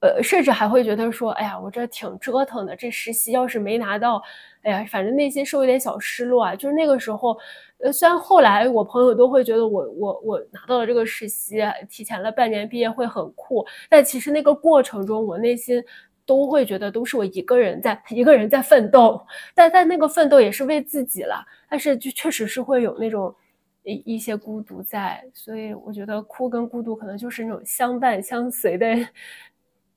[0.00, 4.22] 呃，甚至还会觉得说，哎呀，我这挺折腾的，这实习要是没拿到，
[4.62, 6.54] 哎呀，反正内心是有点小失落啊。
[6.56, 7.36] 就是那个时候，
[7.78, 15.82] 呃，虽然后来我朋友都会觉得我我我拿到了这个实习，提前了半年毕业会很酷，但其实那个过程中，我内心
[16.24, 19.20] 都会觉得都是我一个人在一个人在奋斗，
[19.54, 23.34] 但但那个奋斗也是为自己了，但是就确实是会有那种
[23.82, 28.86] 一一些孤独在，所以我觉得哭跟孤独可能就是那种相伴相随的。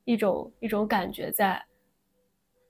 [0.05, 1.65] 一种一种感觉在，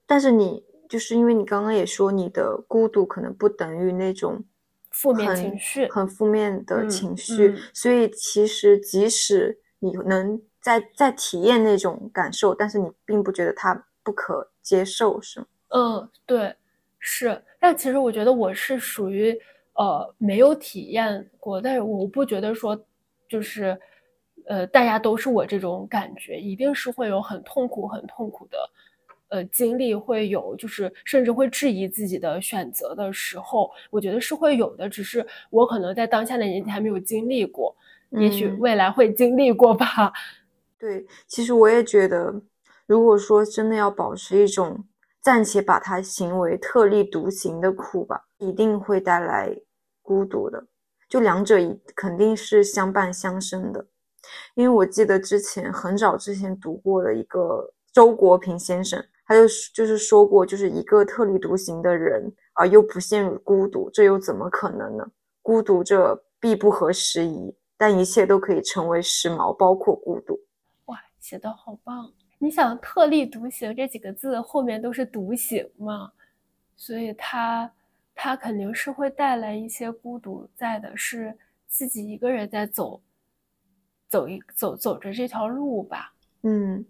[0.06, 4.44] 但是你就是因为你刚刚也说你的孤独可能不等于那种
[4.92, 15.46] 负面情绪，很负面的情绪，所以其实即使你能在在体验那种感受，但是你并不觉得它不可接受，是吗？
[15.70, 16.56] 嗯，对，
[17.00, 17.44] 是。
[17.60, 19.36] 但其实我觉得我是属于
[19.74, 22.80] 呃没有体验过，但是我不觉得说
[23.28, 23.80] 就是。
[24.46, 28.58] 呃，大家都是我这种感觉，一定是会有很痛苦、很痛苦的，
[29.30, 34.90] 呃，经历会有，就是甚至会质疑自己的选择的时候，我觉得是会有的。
[34.90, 37.76] 只是我可能在当下的年纪还没有经历过，
[38.12, 40.12] 也许未来会经历过吧。
[40.78, 42.34] 对，其实我也觉得，
[42.86, 44.84] 如果说真的要保持一种
[45.22, 49.56] 暂且把它行为特立独行的苦吧，一定会带来
[50.02, 50.66] 孤独的。
[51.10, 53.86] 就两者一肯定是相伴相生的。
[54.56, 59.42] 因为我记得之前很早之前读过的一个周国平先生，他就
[59.74, 65.06] 就是说过，就是一个特立独行的人啊，又不陷入孤独，这又怎么可能呢？
[65.42, 70.40] 孤独这必不合时宜，但一切都可以成为时髦，包括孤独。
[70.86, 72.12] 哇，写的好棒！
[72.40, 76.12] 你想“特立独行”这几个字后面都是“独行”嘛，
[76.76, 77.72] 所以他
[78.14, 81.34] 他肯定是会带来一些孤独在的，是
[81.70, 83.00] 自己一个人在走。
[84.14, 86.86] 走一走走着这条路吧，嗯，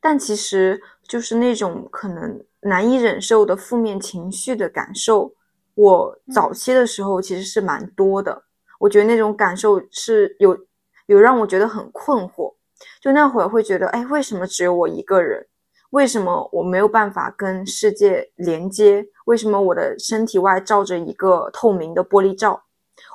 [0.00, 5.34] 但其实就是那种可能难以忍受的负面情绪的感受，
[5.74, 8.44] 我早期的时候其实是蛮多的。
[8.78, 10.56] 我觉得那种感受是有
[11.06, 12.54] 有让我觉得很困惑，
[13.00, 15.44] 就那会儿会觉得，哎，为什么只有我一个人？
[15.90, 19.04] 为什么我没有办法跟世界连接？
[19.24, 22.62] 为什么我的身体外罩着一个透明的玻璃罩？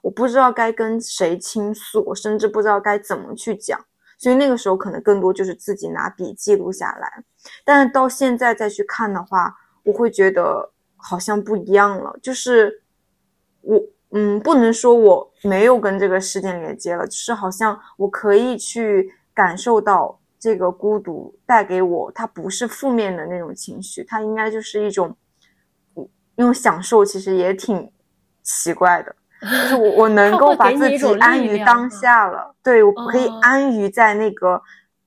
[0.03, 3.79] 我不知道该跟谁倾诉，我甚至不知道该怎么去讲，
[4.17, 7.23] 所以那个时候可能更多就是自己拿笔记录下来。
[7.63, 12.17] 但是到现在再去看的话，我会觉得好像不一样了。
[12.21, 12.81] 就是
[13.61, 13.79] 我，
[14.11, 25.15] 嗯，不能说我没有跟这个世界连接了，就是好像我可以去感受到这个孤独带给我，它不是负面的那种情绪，它应该就是一种，
[26.37, 27.91] 用享受其实也挺
[28.41, 29.15] 奇怪的。
[29.45, 34.61] 就是我，我能够把自己安于当下了，对我可以安于在那个，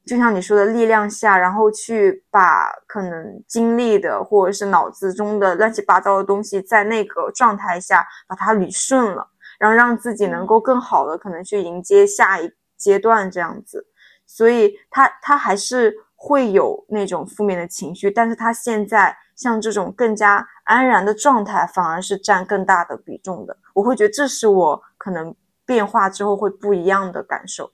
[0.06, 9.28] 就像你说的力量下，然后去把可能经历的或者是脑子中的乱七八糟的东西，在那个状态下把它捋顺了，
[9.58, 13.86] 然后让自己能够更好的可能去迎接下一阶段这样子。
[14.26, 23.56] 所以他他还是会有那种负面的情绪，但是他现在像这种更加安然的状态，反而是占更大的比重的。
[23.72, 25.32] 我会觉得这是我可能
[25.64, 27.70] 变化之后会不一样的感受。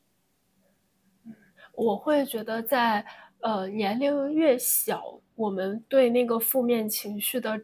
[1.72, 3.02] 我会觉得在
[3.40, 7.58] 呃年龄越小，我们对那个负面情绪的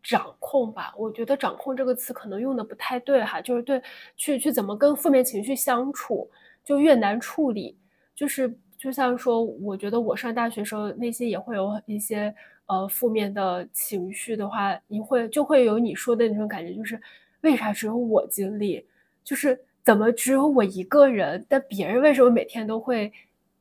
[0.00, 0.94] 掌控吧。
[0.96, 3.82] 我觉得“掌控”这个词可能用的不太对哈，就是对
[4.16, 6.30] 去去怎么跟负面情绪相处，
[6.64, 7.76] 就越难处理。
[8.14, 12.34] 就是就像说，我觉得我上大学时候内心也会有一些
[12.66, 17.00] 呃负面的情绪的话，你会就会有你说的那种感觉，就是
[17.42, 18.84] 为啥只有我经历？
[19.22, 21.46] 就是怎么只有我一个人？
[21.48, 23.12] 但别人为什么每天都会？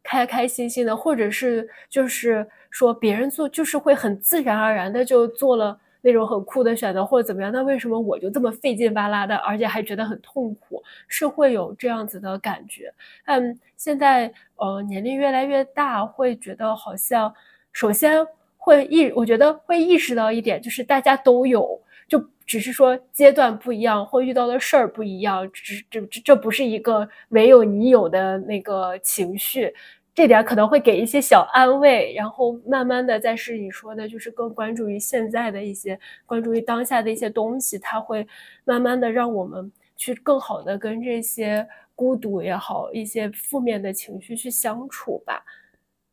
[0.03, 10.82] 开开心心的，或者是就是说别人做就是会很自然而然的就做了那种很酷的选择或者怎么样，那为什么我就这么费劲巴拉的，而且还觉得很痛苦？
[11.08, 12.93] 是会有这样子的感觉。
[13.26, 17.34] 嗯，现在呃年龄越来越大，会觉得好像
[17.72, 18.26] 首先
[18.58, 21.80] 会意，我觉得会意识到一点，就是大家都有。
[22.08, 29.74] 就只是说阶段不一样，或遇到的事儿不一样，只这这这不是一个唯有你有的那个情绪，
[30.14, 38.28] 这点可能会给一些小安慰，然后慢慢的再是你说的，就是更关注于现在的一些，关注于当下的一些东西，它会
[38.66, 45.43] 慢慢的让我们去更好的跟这些孤独也好，一些负面的情绪去相处吧，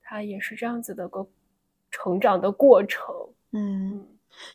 [0.03, 1.26] 它也是这样子的个
[1.90, 3.14] 成长的过程，
[3.53, 4.07] 嗯。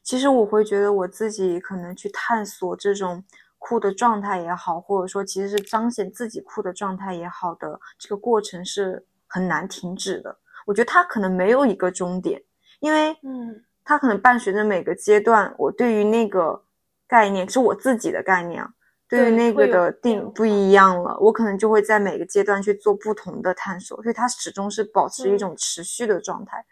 [0.02, 3.22] 其实我会觉得我自己可能去探索这种
[3.58, 9.04] 酷的状态也好，或者说其实是彰显自己酷的状态也好的这个过程是
[9.34, 10.38] 很难停止的。
[10.68, 12.40] 我觉得它可能没有一个终点，
[12.80, 16.64] 因为嗯，它可能伴随着每个阶段，我对于那个
[17.08, 18.64] 概念是我自己的概念，
[19.10, 26.64] 对于那个的定不一样了，我可能就会在每个阶段去做不同的探索，所以它始终是保持一种持续的状态。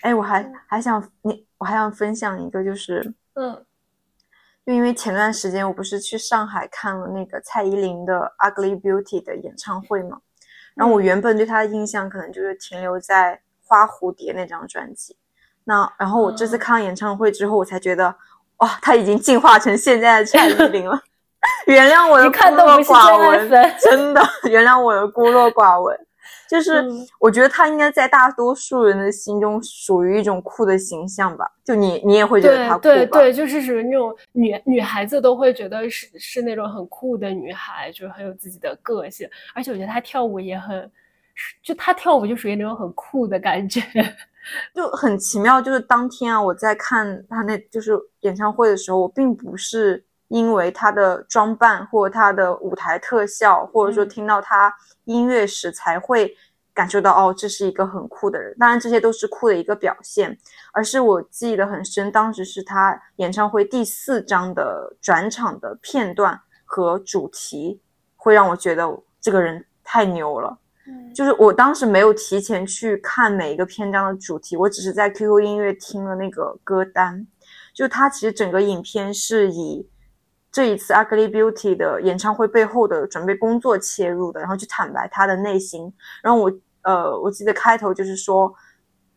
[0.00, 3.64] 哎，我还还想你，我还想分享一个，就是嗯，
[4.66, 10.20] 就因为前段时间我不是去上海看了那个蔡依林的《Ugly Beauty》的演唱会嘛，
[10.78, 13.34] 然后我原本对他的印象可能就是停留在
[13.66, 15.16] 《花蝴蝶》那张专辑，
[15.64, 18.14] 那然后我这次看演唱会之后，我才觉得
[18.58, 20.98] 哇，他已经进化成现在的蔡依林了。
[21.66, 25.98] 原谅我的孤陋寡闻，真的原谅我的孤陋寡闻。
[26.48, 26.82] 就是
[27.20, 31.44] 我觉得他应该在大多数人的心中属于一种酷的形象吧。
[31.64, 32.78] 就你，你也会觉得他酷吧？
[32.78, 39.28] 对对，就是属于那种女女孩子都会觉得是是那种很酷的女孩，就是很有自己的个性。
[39.54, 40.90] 而且我觉得她跳舞也很，
[41.62, 43.82] 就她跳舞就属于那种很酷的感觉，
[44.74, 45.60] 就很奇妙。
[45.60, 50.02] 就是当天啊，我在看她那就是演唱会的时候，我并不是。
[50.28, 54.72] 因为他的装扮，或他的舞台特效，或者说听到他
[55.04, 56.36] 音乐时，才会
[56.74, 58.54] 感受到哦，这是一个很酷的人。
[58.58, 60.38] 当然，这些都是酷的一个表现。
[60.72, 67.80] 而是我记得很深，当时是他演唱会第四章的转场的片段和主题，
[68.14, 68.86] 会让我觉得
[69.20, 70.58] 这个人太牛了。
[70.86, 77.26] 嗯，就是我当时没有提前去看每一个篇章的主题，我只是在 QQ 音乐听了那个歌单。
[77.74, 79.88] 就他其实整个影片是以。
[80.50, 85.92] 这一次《Ugly Beauty》的演唱会背后的准备工作切入的，然后去坦白他的内心。
[86.22, 86.50] 然后我
[86.82, 88.52] 呃，我记得开头就是说，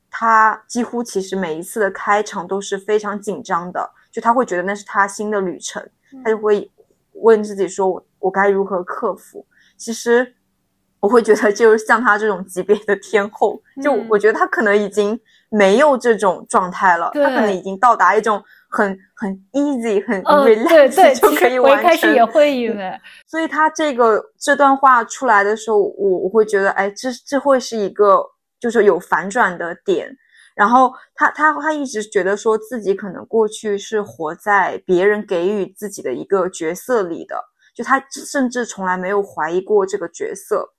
[0.10, 5.82] 他几乎其实每一次的开场都是非常紧张的，就他会觉得那是他新的旅程，
[6.24, 6.70] 他就会
[7.14, 9.46] 问自己说：“我我该如何克服？”
[9.78, 10.36] 其实
[11.00, 15.18] 我会觉得，就是像他这种级别的天后，就我觉得他可能已经
[15.50, 18.44] 没有这种状态了，他可能已经到达一种。
[18.72, 21.78] 很很 easy，很 relax 就可以完成。
[21.78, 28.26] 我一开始也会以为，所以他这个这段话出来的时候，我我会觉得，哎，这这会是一个
[28.62, 30.10] 就是有反转的点。
[30.56, 37.36] 然后他他他一直觉得说自己可能过去是活在别人给予自己的一个角色里的，
[37.76, 40.74] 就他甚至从来没有怀疑过这个角色。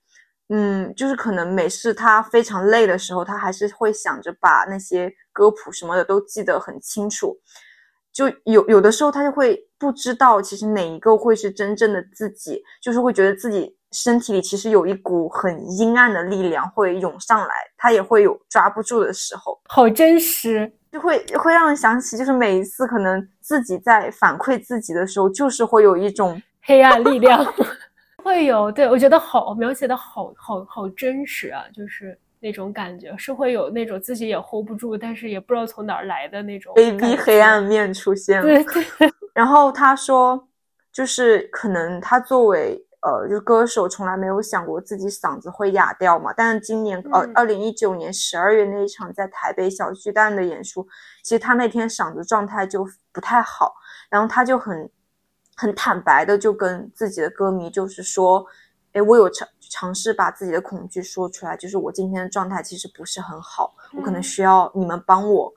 [0.49, 7.34] 嗯，就是可能每次他非常累的时候，他还是会想着把那些歌谱什么的都记得很清楚。
[8.12, 19.58] 就有有的时候，他就会不知道其实哪一个会是真正的自己，就是会觉得自己身体里其实有一股很阴暗的力量会涌上来，他也会有抓不住的时候。
[19.64, 27.44] 好真实，就会会让人想起，就是每一次可能自己在反馈自己的时候，就是会有一种 黑暗力量，
[28.22, 28.70] 会有。
[28.70, 32.18] 对我觉得好描写的好好好真实啊，就是。
[32.43, 38.43] 那种感觉是会有那种自己也 hold 不住，但是也不知道从哪儿来的那种 A B 黑暗面出现了。
[38.43, 39.12] 对对。
[39.32, 40.49] 然后他说，
[40.93, 46.32] 就是可能他作为呃，就歌手，从来没有想过自己嗓子会哑掉嘛。
[46.36, 50.84] 但是今年呃，二零一九年十二月那一场在台北小巨蛋的演出，
[51.22, 53.72] 其实他那天嗓子状态就不太好，
[54.11, 54.90] 然后他就很
[55.55, 58.45] 很坦白的就跟自己的歌迷就是说。
[58.95, 65.50] 哎，我有尝尝试把自己的恐惧说出来，就是我今天的状态其实不是很好，我可能需要你们帮我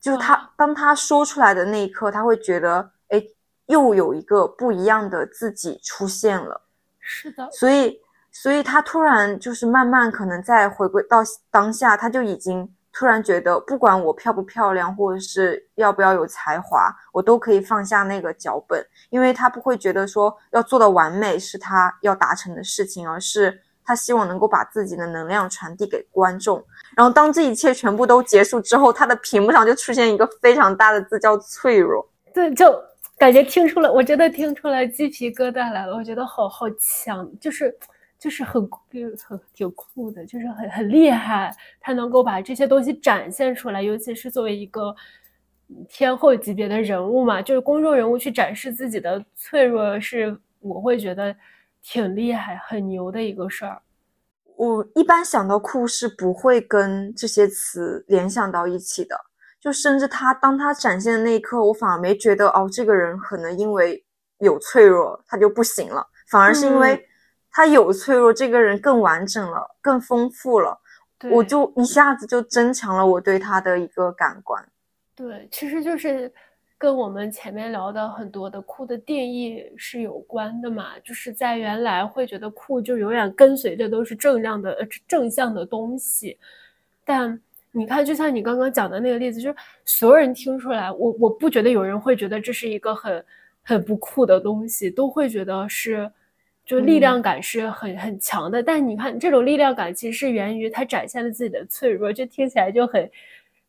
[0.00, 3.22] 就是他当他说出来的那一刻，他会觉得，哎，
[3.66, 6.62] 又有一个不一样的自己出现了。
[6.98, 8.00] 是的，所以，
[8.32, 11.18] 所以他突然就是慢慢可能在回归到
[11.50, 12.74] 当下，他就已经。
[12.92, 26.62] 突然觉得，不管我漂不漂亮，或者是要不要有才华，我都可以放下那个脚本，因为他不会觉得说要做的完美是他要达成的事情，而是他希望能够把自己的能量传递给观众。
[26.96, 32.04] 然后当这一切全部都结束之后，他的屏幕上就出现一个非常大的字，叫脆弱。
[32.34, 32.66] 对，就
[33.16, 37.72] 感觉听出了，我真的听出来鸡皮疙瘩来了，我觉得好好强，就是。
[38.20, 38.62] 就是很
[39.26, 41.50] 很挺酷的，就是很很厉害，
[41.80, 44.94] 他能够把这些东西展现出来，尤其是作为一个
[45.88, 51.34] 天后级别的人物嘛，就是公众人物去展示自己的脆弱，是我会觉得
[51.82, 53.80] 挺厉害、很牛的一个事儿。
[54.54, 59.16] 我一般想到酷是不会跟这些词联想到一起的，
[59.58, 64.04] 就甚至他当他展现的那一刻，我反而没觉得哦，这个人可能因为
[64.40, 67.06] 有脆弱他就不行了，反而是因为。
[67.52, 70.78] 他有脆弱，这个人更完整了，更丰富了，
[71.32, 74.64] 我就一下子就增强了我对他的一个感官。
[75.16, 76.32] 对，其实就是
[76.78, 80.96] 跟我们前面聊的很多的酷的定义是有关的嘛。
[81.00, 86.38] 就是在原来会觉得酷就永远跟随着都是正量的、正向的东西，
[87.04, 87.38] 但
[87.72, 93.24] 你看，就像你刚刚讲的那个例子，就是所有人听出来，我我不觉得有人会觉得这是一个很
[93.62, 96.08] 很不酷的东西，都会觉得是。
[96.70, 103.10] 就力量感是很很强的，但你看这种力量感其实是源于他展现了自己的脆弱，就听起来就很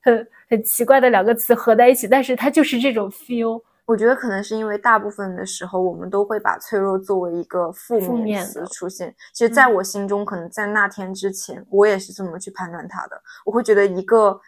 [0.04, 3.60] 很很奇怪的两个词合在一起，但是它就是这种 feel。
[3.86, 9.12] 我觉得可能是因为大部分的时候我们都会把脆弱作为一个负面词出现。
[9.34, 13.20] 其实，在我心中，可能在那天之前，我也是这么去判断他的。
[13.44, 14.40] 我会觉得一个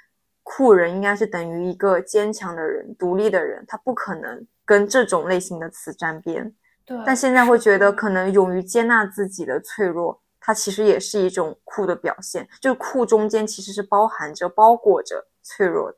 [0.44, 6.54] 酷人应该是等于一个坚强的人、独立的人，他不可能跟这种类型的词沾边。
[7.06, 12.46] 但现在会觉得，可能勇于接纳自己的脆弱，它其实也是一种酷的表现。
[12.60, 15.98] 就是酷中间其实是包含着、包裹着脆弱的。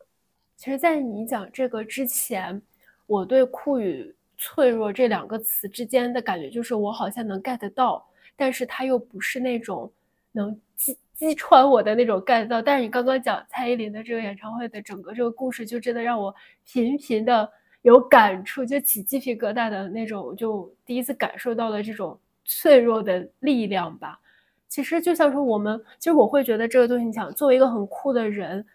[0.55, 2.61] 其实，在你讲这个之前，
[3.07, 9.91] 我对酷与脆弱这两个词之间的感觉，就是我好像能 get 到，但是它又不是那种
[10.33, 12.61] 能击击穿我的那种 get 到。
[12.61, 17.51] 但是你刚刚讲蔡依林的这个演唱会的整个这个故事，就真的让我频频的。
[17.85, 24.19] 有感触，就起鸡皮疙瘩的那种，就第一次感受到了这种脆弱的力量吧。
[24.67, 28.65] 其实就像说我们，其实我会觉得这个东西，你想作为一个很酷的人，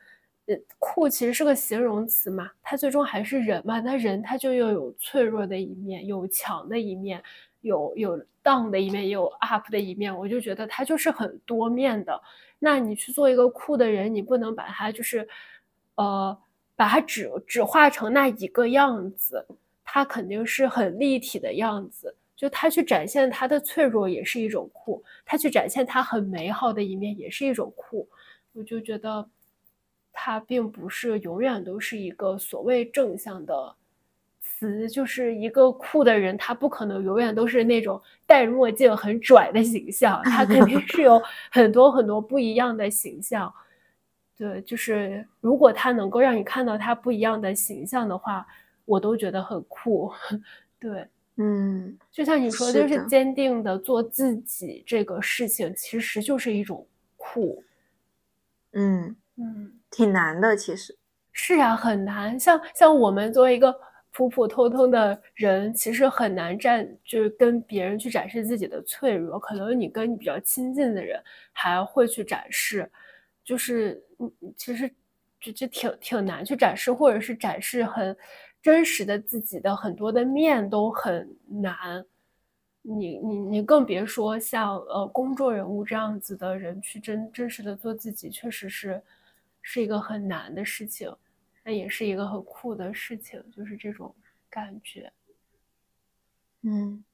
[0.46, 3.80] 呃，酷其实是个形容词嘛，他最终还是人嘛。
[3.80, 7.20] 那人他就又有脆弱的一面，有强的一面，
[7.62, 10.16] 有有 down 的一面，也有 up 的一面。
[10.16, 12.22] 我就觉得他就是很多面的。
[12.61, 15.26] 那你去做一个酷的人，你不能把他就是，
[15.96, 16.38] 呃。
[16.81, 19.47] 把它只只画成那一个样子，
[19.85, 22.16] 它肯定是很立体的样子。
[22.35, 28.09] 就他去展现他的脆弱也是一种酷，他去展现他很美好的一面也是一种酷。
[28.55, 29.28] 我就觉得，
[30.11, 33.74] 他并不是永远都是一个所谓正向的
[34.41, 41.22] 词，就是一个酷的人，他不可能永远都是那种戴墨镜很拽的形象，他肯定是有
[41.53, 43.53] 很多很多不一样的形象。
[44.41, 48.47] 对，就是如果他能够让你看到他不一样的形象的话，
[48.86, 50.11] 我都觉得很酷。
[50.80, 56.86] 对，嗯，就像你说，就是坚定的做自己这个事情，其实就是一种
[57.18, 57.62] 酷。
[58.72, 60.97] 嗯嗯，挺难的，其实
[61.32, 62.41] 是啊，很难。
[62.41, 63.78] 像像我们作为一个
[64.11, 69.38] 普普通通的人，其实很难站，就是跟别人去展示自己的脆弱。
[69.38, 71.22] 可能你跟你比较亲近的人
[71.53, 72.91] 还会去展示。
[73.45, 74.88] 就是，嗯，其实
[75.41, 78.16] 就就挺挺难去展示，或者是展示很
[78.62, 82.05] 真实的自己的很多的面都很难。
[82.82, 89.03] 你你你更别说像呃公众人物这样子的人去真真实的做自己，确实是
[89.61, 91.14] 是一个很难的事情，
[91.62, 94.14] 那也是一个很酷的事情，就是这种
[94.49, 95.12] 感觉。
[96.62, 97.05] 嗯，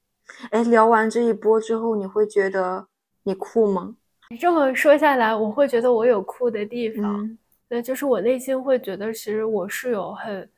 [0.51, 2.87] 哎，聊完这一波之后，你会觉得
[3.23, 3.97] 你酷吗？
[4.29, 7.37] 你这么说下来，我会觉得我有酷的地方，
[7.69, 10.49] 那就是我内心会觉得，其实我是有很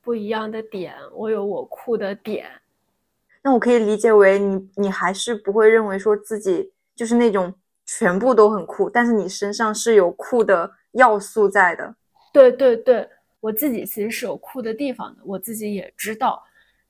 [0.00, 2.50] 不一样的点，我有我酷的点。
[3.42, 7.52] 那我可以理解为你，你还是不会认为说自己就是那种
[7.84, 11.94] 全部都很酷，但是你身上是有酷的要素在的。
[12.32, 13.06] 对对对，
[13.40, 16.42] 我自己其实是有酷的地方的，我自己也知道，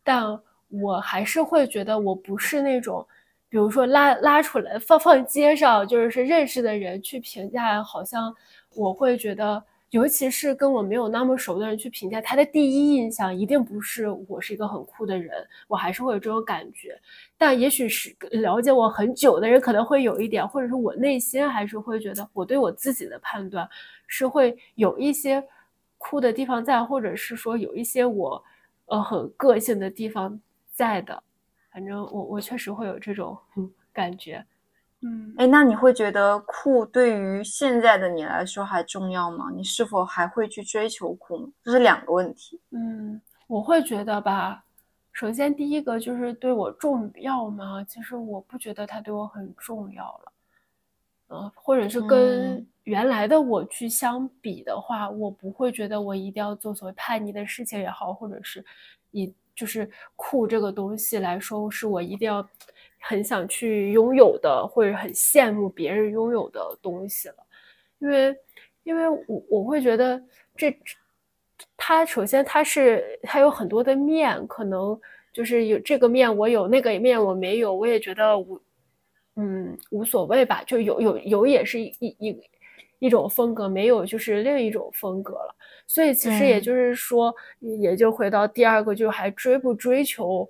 [0.05, 3.05] 但我还是会觉得我不是那种。
[3.53, 8.35] 比如说拉拉出来放放街上，就是是认识的人去评价，好像
[8.75, 16.99] 我会觉得尤其是跟我没有那么熟的人去评价他的第一印象，一定不是我是一个很酷的人，我还是会有这种感觉。
[17.37, 23.69] 但也许是了解我很久的人可能会有一点，或者是我内心还是会觉得我对我自己的判断
[24.07, 25.45] 是会有一些
[25.99, 28.43] 酷的地方在，或者是说有一些我
[28.87, 30.41] 呃很个性的地方
[30.73, 31.23] 在的。
[31.73, 33.37] 反正我我确实会有这种
[33.93, 34.45] 感觉。
[35.01, 39.51] 嗯，哎，那你会觉得酷对于现在的你来说还重要吗？
[39.53, 41.49] 你是否还会去追求酷呢？
[41.65, 42.61] 这是两个问题。
[42.71, 44.65] 嗯，我会觉得吧。
[45.11, 47.85] 首先，第一个就是对我重要吗？
[47.89, 50.33] 其实我不觉得它对我很重要了。
[51.29, 58.65] 呃，或者是跟原来的我去相比的话，我不会觉得我一定要做所谓叛逆的事情也好，或者是
[59.11, 62.49] 以就是酷这个东西来说，是我一定要。
[63.05, 67.35] 很想去拥有的，或者很羡慕别人拥有的东西了，
[67.99, 68.37] 因为，
[68.85, 70.23] 因为我我会觉得
[70.57, 70.73] 这，
[71.77, 74.97] 它首先它是它有很多的面，可能
[75.33, 78.63] 就是有这个面我有，那个面我没有，我也觉得无，
[79.35, 82.41] 嗯，无所谓吧，就有有有也是一一
[83.03, 85.55] 一种风格，没有就是另一种风格了，
[85.89, 90.49] 所以其实也就是说，也就回到第二个，就还追不追求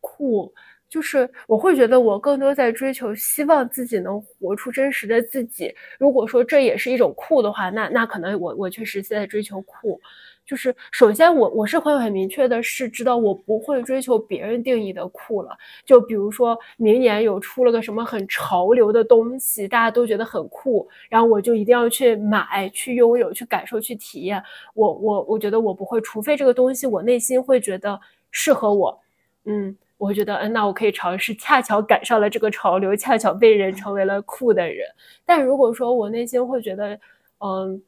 [0.00, 0.52] 酷。
[0.86, 5.74] 就是我会觉得我更多在追求，希望自己能活出真实的自己。
[5.98, 9.98] 如果说这也是一种酷的话，那那可能我我确实在追求酷。
[10.46, 15.56] 就是首先我我是会很明确的是知道我不会追求别人定义的酷了。
[15.84, 24.42] 就比如说明年有出了个什么很潮流的东西，大家都觉得很酷，然后我就一定要去买、去拥有、去感受、去体验。
[24.74, 27.98] 我我我觉得我不会，除非这个东西我内心会觉得
[28.30, 29.00] 适合我，
[29.44, 29.76] 嗯。
[29.96, 34.86] 我觉得，嗯，那我可以尝试，恰巧赶上了这个潮流，恰巧被人成为了酷的人。
[35.24, 36.98] 但如果说我内心会觉得，
[37.38, 37.80] 嗯，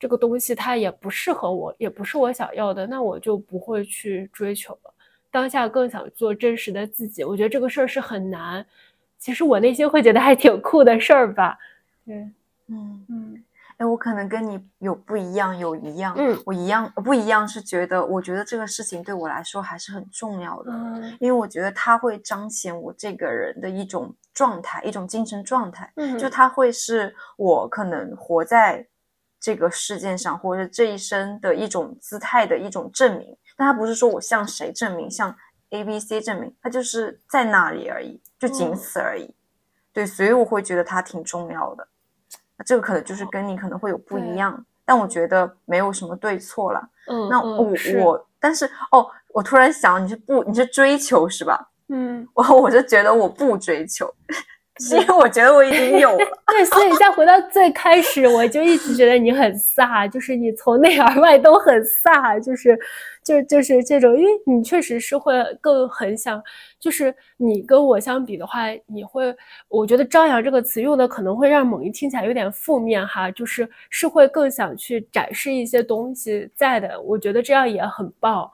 [0.00, 4.94] 这个东西它也不适合我，也不是我想要的，那我就不会去追求了。
[5.30, 7.22] 当下更想做真实的自己。
[7.22, 8.66] 我觉得这个事儿是很难，
[9.18, 11.58] 其实我内心会觉得还挺酷的事儿吧。
[12.04, 12.16] 对，
[12.68, 13.44] 嗯嗯。
[13.76, 16.14] 哎，我可能跟你有不一样，有一样。
[16.18, 20.70] 嗯，我一样不一样是觉得，我觉得这个事情对我来说还是很重要的。
[20.70, 25.90] 嗯，因为我觉得它会彰显我这个人的一种状态，一种精神状态。
[25.96, 28.86] 嗯，就它会是我可能活在
[29.40, 33.36] 这个世界上，或者是这一生的一种姿态的一种证明。
[33.56, 35.34] 但他不是说我向谁证明，向
[35.70, 39.34] A、B、C 证明，他就是在那里而已，就仅此而已。
[39.92, 41.88] 对，所以我会觉得它挺重要的。
[42.64, 46.90] 这个可能就是跟你可能会有不一样，但我觉得没有什么对错了。
[47.08, 51.70] 嗯，那我我，但是哦，我突然想，你是不你是追求是吧？
[51.88, 54.12] 嗯，我我就觉得我不追求。
[54.92, 56.18] 因为我觉得我已经有了，
[56.48, 62.78] 对，所以再回到最开始，我就一直觉得你很飒，就是你从内而外都很飒，就是，
[63.22, 66.42] 就就是这种，因为你确实是会更很想，
[66.78, 69.36] 就是你跟我相比的话，你会，
[69.68, 78.50] 我觉得张扬这个词用的可能会让某一听起来有点负面哈，就是是会更想去展示一些东西在的，我觉得这样也很棒，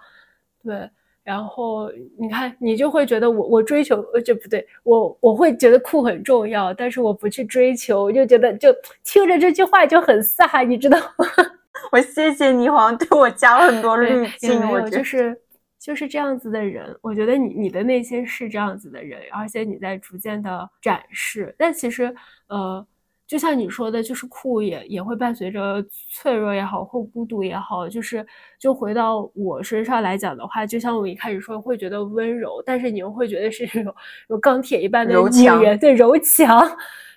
[0.64, 0.91] 对。
[1.27, 8.72] 然后你看，你就会觉得我我追求呃这不对，我我会觉得酷很重要，但是我不去追求，我就觉得就
[9.03, 11.27] 听着这句话就很飒，你知道吗？
[11.91, 14.61] 我谢谢你，好像对我加了很多滤镜。
[14.61, 15.37] 没有，就是
[15.81, 22.14] 就是这样子的人，我觉得你你的内心是这样子的人，而且你在逐渐的展示，但其实
[22.47, 22.87] 呃。
[23.27, 28.24] 就像你说的，就是酷也也会伴随着脆弱也好，或孤独也好，就是
[28.57, 33.93] 就回到我身上来讲的话，就像我一开始说会觉得温柔，但是你又会觉得是那种
[34.29, 36.64] 有钢铁一般的柔强，对柔强，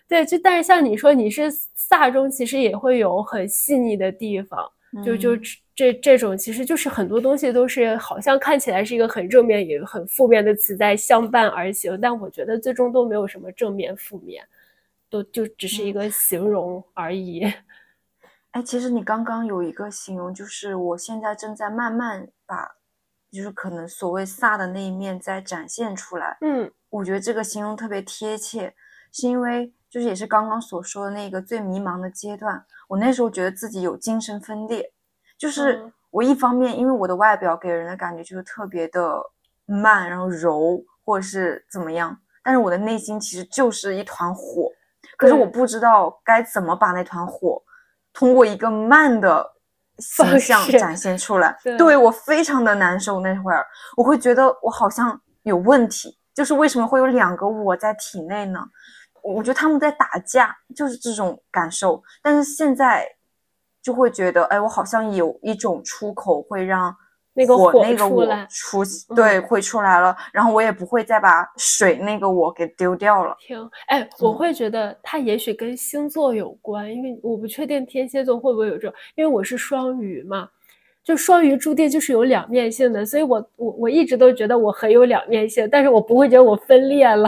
[0.07, 1.51] 对，就但是像你说你是
[1.91, 4.67] 飒中，其实也会有很细腻的地方，
[5.05, 5.37] 就就
[5.75, 14.43] 这这种其实就是很多东西都是好像看起来是一个很正面也很负面的词在相伴而行，但我觉得最终都没有什么正面负面。
[15.09, 17.41] 都就只是一个形容而已。
[18.51, 22.77] 哎，其实你刚刚有一个形容，就是我现在正在慢慢把，
[23.31, 26.37] 就是可能所谓飒的那一面在展现出来。
[26.41, 28.73] 嗯，我觉得这个形容特别贴切，
[29.11, 34.91] 是因为就是也是刚刚所说的那个最迷茫的阶段，我那时候觉得自己有精神分裂，
[35.37, 39.21] 就是我一方面因为我的外表给人的感觉就是特别的
[39.65, 44.71] 慢，然后柔或者是怎么样，但是我的内心其实就是一团火。
[45.19, 47.61] 可是我不知道该怎么把那团火
[48.13, 49.45] 通过一个慢的
[49.97, 51.55] 形象展现出来。
[51.77, 53.19] 对我非常的难受。
[53.19, 53.65] 那会儿
[53.97, 58.65] 我会觉得我好像有问题，就是为什么会有两个我在体内呢？
[59.21, 62.01] 我觉得他们在打架，就是这种感受。
[62.23, 63.05] 但是现在
[63.81, 66.95] 就会觉得，哎，我好像有一种出口会让
[67.33, 68.83] 那个火那个我出来，出
[69.15, 73.35] 对会出来了，然后我也不会再把水那个我给丢掉了。
[73.39, 80.49] 听，哎，我会觉得它也许跟星座有关，因为我不确定天蝎座会不会有这种，因为我是双鱼嘛。
[81.01, 87.27] 就双鱼注定就是有两面性的，所以我我我一直都觉得我很有两面性，但是我不会觉得我分裂了，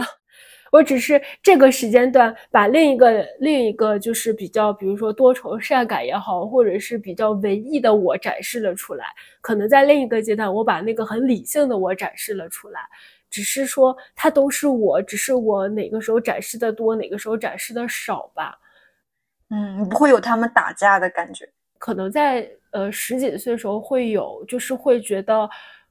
[0.72, 9.04] 我只是这个时间段把另一个另一个就是比较，比如说多愁善感也好，或者是比较文艺的我展示了出来，
[9.40, 12.80] 可能在另一个阶段我把那个很理性的我展示了出来，
[13.30, 18.58] 只是说它都是我，只是我哪个时候展示的多，哪个时候展示的少吧。
[19.50, 21.48] 嗯，不会有他们打架的感觉，
[21.78, 22.50] 可能在。
[22.72, 25.46] 呃，十几岁的时候会有，就是会觉得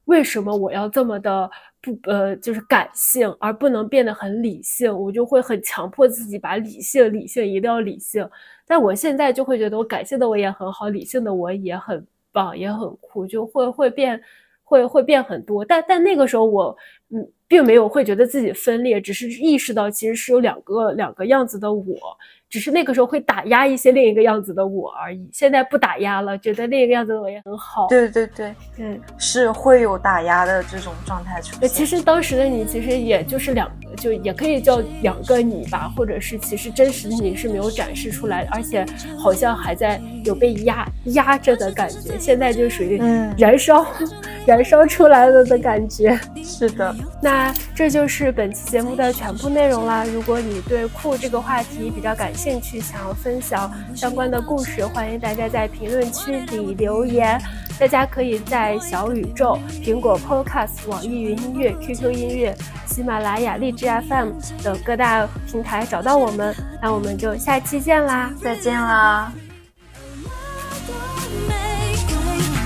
[0.06, 1.48] 为什么我要这么的
[1.82, 8.26] 不呃，就是感性而不能变得很理性，我就会很强迫自己把理性理性一定要理性。
[8.66, 14.18] 但我现在就会觉得我感性的我也很好，理性的我也很棒，也很酷，就会会变，
[14.62, 15.64] 会会变很多。
[15.64, 16.76] 但但那个时候我
[17.10, 22.16] 嗯，并没有会觉得自己分裂，只是意识到其实是有两个两个样子的我。
[22.52, 27.86] 只是那个时候会打压一些另一个样子的我而已，现在不打压了，觉得另一个样子的我也很好。
[27.88, 31.66] 对对对，嗯，是会有打压的这种状态出现。
[31.66, 38.84] 其实当时的你其实也就是两个，就也可以叫两个你吧，或者是其实真实的你是没有展示出来，而且
[39.18, 42.18] 好像还在有被压压着的感觉。
[42.18, 43.00] 现在就属于
[43.38, 43.86] 燃烧，
[44.44, 46.20] 燃烧出来了的感觉。
[46.44, 50.04] 是的， 那这就是本期节目的全部内容啦。
[50.04, 57.40] 如果你对酷这个话题比较感兴趣想要分享相关的故事，欢迎大家在评论区里留言。
[57.78, 62.52] 大家可以在小宇宙、苹果 Podcast、网易云音乐、QQ 音乐、
[62.84, 64.30] 喜马拉雅、荔枝 FM
[64.60, 66.52] 等各大平台找到我们。
[66.82, 69.32] 那我们就下期见啦，再见啦！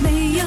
[0.02, 0.46] 没有